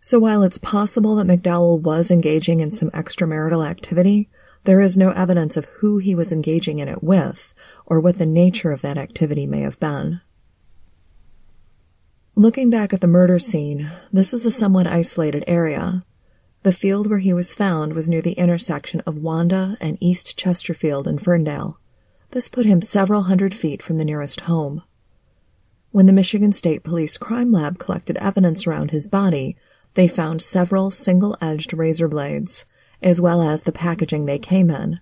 So 0.01 0.19
while 0.19 0.43
it's 0.43 0.57
possible 0.57 1.15
that 1.15 1.27
McDowell 1.27 1.81
was 1.81 2.11
engaging 2.11 2.59
in 2.59 2.73
some 2.73 2.91
extramarital 2.91 3.65
activity, 3.65 4.29
there 4.65 4.81
is 4.81 4.97
no 4.97 5.11
evidence 5.11 5.55
of 5.55 5.65
who 5.79 5.97
he 5.99 6.13
was 6.13 6.33
engaging 6.33 6.79
in 6.79 6.89
it 6.89 7.01
with, 7.01 7.53
or 7.85 8.01
what 8.01 8.17
the 8.17 8.25
nature 8.25 8.71
of 8.71 8.81
that 8.81 8.97
activity 8.97 9.47
may 9.47 9.61
have 9.61 9.79
been. 9.79 10.19
Looking 12.35 12.69
back 12.69 12.93
at 12.93 12.99
the 12.99 13.07
murder 13.07 13.39
scene, 13.39 13.89
this 14.11 14.33
is 14.33 14.45
a 14.45 14.51
somewhat 14.51 14.87
isolated 14.87 15.45
area. 15.47 16.03
The 16.63 16.71
field 16.71 17.09
where 17.09 17.19
he 17.19 17.33
was 17.33 17.53
found 17.53 17.93
was 17.93 18.09
near 18.09 18.21
the 18.21 18.33
intersection 18.33 19.01
of 19.01 19.17
Wanda 19.17 19.77
and 19.79 19.97
East 20.01 20.37
Chesterfield 20.37 21.07
in 21.07 21.17
Ferndale. 21.17 21.79
This 22.31 22.47
put 22.47 22.65
him 22.65 22.81
several 22.81 23.23
hundred 23.23 23.53
feet 23.53 23.83
from 23.83 23.97
the 23.97 24.05
nearest 24.05 24.41
home. 24.41 24.83
When 25.91 26.05
the 26.05 26.13
Michigan 26.13 26.53
State 26.53 26.83
Police 26.83 27.17
Crime 27.17 27.51
Lab 27.51 27.77
collected 27.77 28.15
evidence 28.17 28.65
around 28.65 28.91
his 28.91 29.05
body, 29.05 29.57
they 29.95 30.07
found 30.07 30.41
several 30.41 30.91
single 30.91 31.37
edged 31.41 31.73
razor 31.73 32.07
blades, 32.07 32.65
as 33.01 33.19
well 33.19 33.41
as 33.41 33.63
the 33.63 33.73
packaging 33.73 34.25
they 34.25 34.39
came 34.39 34.71
in, 34.71 35.01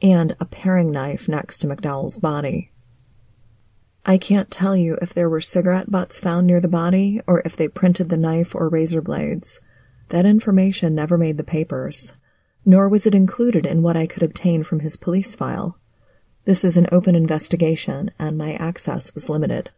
and 0.00 0.36
a 0.38 0.44
paring 0.44 0.92
knife 0.92 1.28
next 1.28 1.58
to 1.58 1.66
McDowell's 1.66 2.18
body. 2.18 2.70
I 4.06 4.16
can't 4.16 4.50
tell 4.50 4.76
you 4.76 4.96
if 5.02 5.12
there 5.12 5.28
were 5.28 5.40
cigarette 5.40 5.90
butts 5.90 6.20
found 6.20 6.46
near 6.46 6.60
the 6.60 6.68
body 6.68 7.20
or 7.26 7.42
if 7.44 7.56
they 7.56 7.66
printed 7.66 8.10
the 8.10 8.16
knife 8.16 8.54
or 8.54 8.68
razor 8.68 9.02
blades. 9.02 9.60
That 10.10 10.24
information 10.24 10.94
never 10.94 11.18
made 11.18 11.36
the 11.36 11.44
papers, 11.44 12.14
nor 12.64 12.88
was 12.88 13.06
it 13.06 13.14
included 13.14 13.66
in 13.66 13.82
what 13.82 13.96
I 13.96 14.06
could 14.06 14.22
obtain 14.22 14.62
from 14.62 14.80
his 14.80 14.96
police 14.96 15.34
file. 15.34 15.79
This 16.44 16.64
is 16.64 16.76
an 16.76 16.88
open 16.90 17.14
investigation, 17.14 18.10
and 18.18 18.38
my 18.38 18.54
access 18.54 19.14
was 19.14 19.28
limited. 19.28 19.70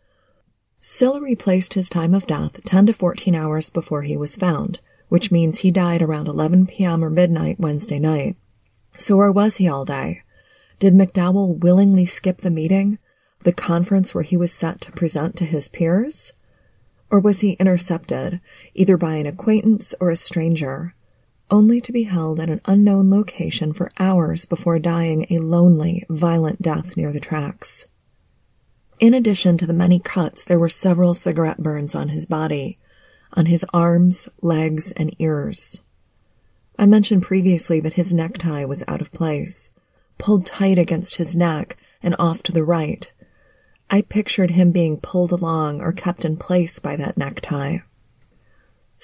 Sillery 0.80 1.34
placed 1.34 1.74
his 1.74 1.88
time 1.88 2.14
of 2.14 2.26
death 2.26 2.62
10 2.64 2.86
to 2.86 2.92
14 2.92 3.34
hours 3.34 3.70
before 3.70 4.02
he 4.02 4.16
was 4.16 4.36
found, 4.36 4.80
which 5.08 5.30
means 5.30 5.58
he 5.58 5.70
died 5.70 6.02
around 6.02 6.28
11 6.28 6.66
p.m. 6.66 7.04
or 7.04 7.10
midnight 7.10 7.60
Wednesday 7.60 7.98
night. 7.98 8.36
So 8.96 9.16
where 9.16 9.32
was 9.32 9.56
he 9.56 9.68
all 9.68 9.84
day? 9.84 10.22
Did 10.78 10.94
McDowell 10.94 11.60
willingly 11.60 12.06
skip 12.06 12.38
the 12.38 12.50
meeting, 12.50 12.98
the 13.44 13.52
conference 13.52 14.14
where 14.14 14.24
he 14.24 14.36
was 14.36 14.52
set 14.52 14.80
to 14.82 14.92
present 14.92 15.36
to 15.36 15.44
his 15.44 15.68
peers? 15.68 16.32
Or 17.10 17.20
was 17.20 17.40
he 17.40 17.52
intercepted, 17.54 18.40
either 18.74 18.96
by 18.96 19.14
an 19.14 19.26
acquaintance 19.26 19.94
or 20.00 20.10
a 20.10 20.16
stranger, 20.16 20.94
only 21.52 21.82
to 21.82 21.92
be 21.92 22.04
held 22.04 22.40
at 22.40 22.48
an 22.48 22.62
unknown 22.64 23.10
location 23.10 23.74
for 23.74 23.92
hours 23.98 24.46
before 24.46 24.78
dying 24.78 25.26
a 25.28 25.38
lonely, 25.38 26.02
violent 26.08 26.62
death 26.62 26.96
near 26.96 27.12
the 27.12 27.20
tracks. 27.20 27.86
In 28.98 29.12
addition 29.12 29.58
to 29.58 29.66
the 29.66 29.74
many 29.74 29.98
cuts, 29.98 30.44
there 30.44 30.58
were 30.58 30.70
several 30.70 31.12
cigarette 31.12 31.62
burns 31.62 31.94
on 31.94 32.08
his 32.08 32.24
body, 32.24 32.78
on 33.34 33.46
his 33.46 33.66
arms, 33.74 34.30
legs, 34.40 34.92
and 34.92 35.14
ears. 35.18 35.82
I 36.78 36.86
mentioned 36.86 37.22
previously 37.22 37.80
that 37.80 37.94
his 37.94 38.14
necktie 38.14 38.64
was 38.64 38.82
out 38.88 39.02
of 39.02 39.12
place, 39.12 39.70
pulled 40.16 40.46
tight 40.46 40.78
against 40.78 41.16
his 41.16 41.36
neck 41.36 41.76
and 42.02 42.16
off 42.18 42.42
to 42.44 42.52
the 42.52 42.64
right. 42.64 43.12
I 43.90 44.00
pictured 44.00 44.52
him 44.52 44.72
being 44.72 44.98
pulled 44.98 45.32
along 45.32 45.82
or 45.82 45.92
kept 45.92 46.24
in 46.24 46.38
place 46.38 46.78
by 46.78 46.96
that 46.96 47.18
necktie. 47.18 47.78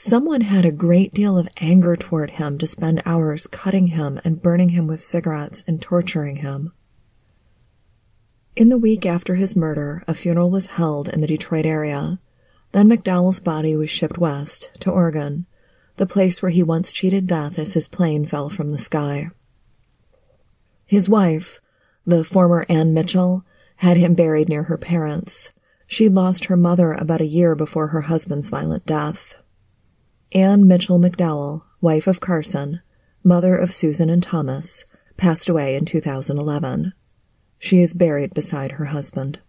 Someone 0.00 0.42
had 0.42 0.64
a 0.64 0.70
great 0.70 1.12
deal 1.12 1.36
of 1.36 1.48
anger 1.56 1.96
toward 1.96 2.30
him 2.30 2.56
to 2.58 2.68
spend 2.68 3.02
hours 3.04 3.48
cutting 3.48 3.88
him 3.88 4.20
and 4.22 4.40
burning 4.40 4.68
him 4.68 4.86
with 4.86 5.02
cigarettes 5.02 5.64
and 5.66 5.82
torturing 5.82 6.36
him. 6.36 6.72
In 8.54 8.68
the 8.68 8.78
week 8.78 9.04
after 9.04 9.34
his 9.34 9.56
murder, 9.56 10.04
a 10.06 10.14
funeral 10.14 10.52
was 10.52 10.68
held 10.68 11.08
in 11.08 11.20
the 11.20 11.26
Detroit 11.26 11.66
area. 11.66 12.20
Then 12.70 12.88
McDowell's 12.88 13.40
body 13.40 13.74
was 13.74 13.90
shipped 13.90 14.18
west 14.18 14.70
to 14.78 14.92
Oregon, 14.92 15.46
the 15.96 16.06
place 16.06 16.40
where 16.40 16.52
he 16.52 16.62
once 16.62 16.92
cheated 16.92 17.26
death 17.26 17.58
as 17.58 17.74
his 17.74 17.88
plane 17.88 18.24
fell 18.24 18.48
from 18.48 18.68
the 18.68 18.78
sky. 18.78 19.30
His 20.86 21.08
wife, 21.08 21.60
the 22.06 22.22
former 22.22 22.64
Ann 22.68 22.94
Mitchell, 22.94 23.44
had 23.78 23.96
him 23.96 24.14
buried 24.14 24.48
near 24.48 24.62
her 24.62 24.78
parents. 24.78 25.50
She 25.88 26.08
lost 26.08 26.44
her 26.44 26.56
mother 26.56 26.92
about 26.92 27.20
a 27.20 27.26
year 27.26 27.56
before 27.56 27.88
her 27.88 28.02
husband's 28.02 28.48
violent 28.48 28.86
death. 28.86 29.34
Ann 30.32 30.68
Mitchell 30.68 30.98
McDowell, 30.98 31.62
wife 31.80 32.06
of 32.06 32.20
Carson, 32.20 32.82
mother 33.24 33.56
of 33.56 33.72
Susan 33.72 34.10
and 34.10 34.22
Thomas, 34.22 34.84
passed 35.16 35.48
away 35.48 35.74
in 35.74 35.86
2011. 35.86 36.92
She 37.58 37.80
is 37.80 37.94
buried 37.94 38.34
beside 38.34 38.72
her 38.72 38.86
husband. 38.86 39.40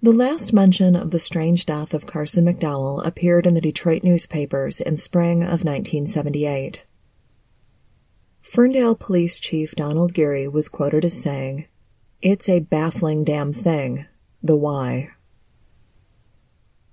The 0.00 0.12
last 0.12 0.52
mention 0.52 0.94
of 0.94 1.10
the 1.10 1.18
strange 1.18 1.66
death 1.66 1.92
of 1.92 2.06
Carson 2.06 2.44
McDowell 2.44 3.04
appeared 3.04 3.46
in 3.46 3.54
the 3.54 3.60
Detroit 3.60 4.04
newspapers 4.04 4.80
in 4.80 4.96
spring 4.96 5.42
of 5.42 5.64
1978. 5.64 6.84
Ferndale 8.42 8.94
Police 8.94 9.40
Chief 9.40 9.74
Donald 9.74 10.14
Geary 10.14 10.46
was 10.46 10.68
quoted 10.68 11.04
as 11.04 11.20
saying, 11.20 11.66
It's 12.20 12.48
a 12.48 12.60
baffling 12.60 13.24
damn 13.24 13.52
thing, 13.52 14.06
the 14.42 14.56
why. 14.56 15.10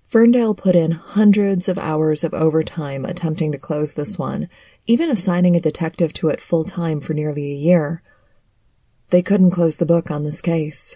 Ferndale 0.10 0.56
put 0.56 0.76
in 0.76 0.90
hundreds 0.92 1.70
of 1.70 1.78
hours 1.78 2.24
of 2.24 2.34
overtime 2.34 3.06
attempting 3.06 3.52
to 3.52 3.60
close 3.60 3.94
this 3.94 4.18
one, 4.18 4.50
even 4.88 5.08
assigning 5.08 5.56
a 5.56 5.62
detective 5.62 6.14
to 6.14 6.30
it 6.30 6.42
full 6.42 6.64
time 6.64 7.00
for 7.00 7.14
nearly 7.14 7.52
a 7.52 7.56
year. 7.56 8.02
They 9.12 9.22
couldn't 9.22 9.52
close 9.52 9.78
the 9.78 9.86
book 9.86 10.10
on 10.10 10.24
this 10.24 10.42
case. 10.42 10.96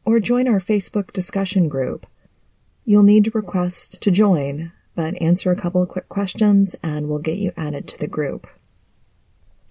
or 0.03 0.19
join 0.19 0.47
our 0.47 0.60
Facebook 0.60 1.13
discussion 1.13 1.69
group. 1.69 2.08
You'll 2.84 3.03
need 3.03 3.25
to 3.25 3.31
request 3.31 4.01
to 4.01 4.10
join 4.10 4.71
but 4.95 5.21
answer 5.21 5.51
a 5.51 5.55
couple 5.55 5.84
of 5.84 5.89
quick 5.89 6.10
questions 6.10 6.75
and 6.81 7.08
we'll 7.08 7.19
get 7.19 7.38
you 7.38 7.51
added 7.55 7.88
to 7.89 7.99
the 7.99 8.08
group. 8.08 8.47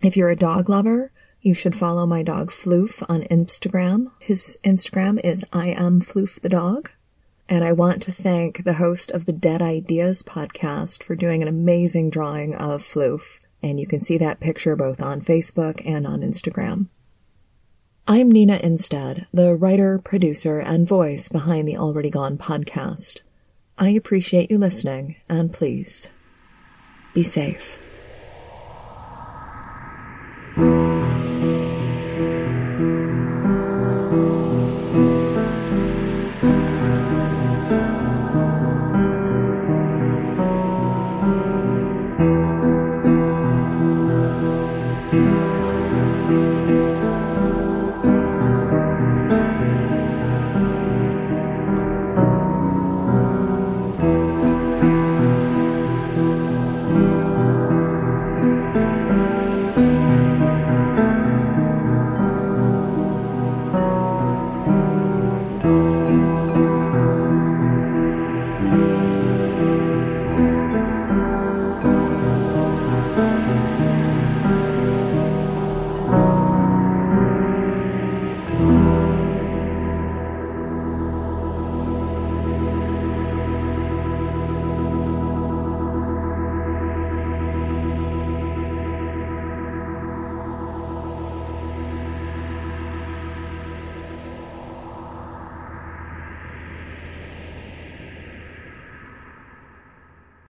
If 0.00 0.16
you're 0.16 0.30
a 0.30 0.36
dog 0.36 0.68
lover, 0.68 1.10
you 1.40 1.54
should 1.54 1.74
follow 1.74 2.06
my 2.06 2.22
dog 2.22 2.52
Floof 2.52 3.02
on 3.08 3.22
Instagram. 3.22 4.12
His 4.20 4.60
Instagram 4.62 5.18
is 5.24 5.44
I 5.52 5.70
am 5.70 6.00
Floof 6.00 6.40
the 6.40 6.48
dog. 6.48 6.92
And 7.48 7.62
I 7.62 7.72
want 7.72 8.02
to 8.02 8.12
thank 8.12 8.64
the 8.64 8.74
host 8.74 9.10
of 9.10 9.26
the 9.26 9.32
Dead 9.32 9.60
Ideas 9.60 10.22
podcast 10.22 11.02
for 11.02 11.14
doing 11.14 11.42
an 11.42 11.48
amazing 11.48 12.08
drawing 12.08 12.54
of 12.54 12.82
Floof. 12.82 13.40
And 13.62 13.78
you 13.78 13.86
can 13.86 14.00
see 14.00 14.16
that 14.18 14.40
picture 14.40 14.76
both 14.76 15.00
on 15.00 15.20
Facebook 15.20 15.82
and 15.84 16.06
on 16.06 16.20
Instagram. 16.20 16.86
I'm 18.06 18.30
Nina 18.30 18.58
Innsted, 18.58 19.26
the 19.32 19.54
writer, 19.54 19.98
producer, 19.98 20.58
and 20.58 20.88
voice 20.88 21.28
behind 21.28 21.68
the 21.68 21.78
Already 21.78 22.10
Gone 22.10 22.36
podcast. 22.36 23.20
I 23.78 23.90
appreciate 23.90 24.50
you 24.50 24.58
listening, 24.58 25.16
and 25.28 25.52
please 25.52 26.08
be 27.14 27.22
safe. 27.22 27.80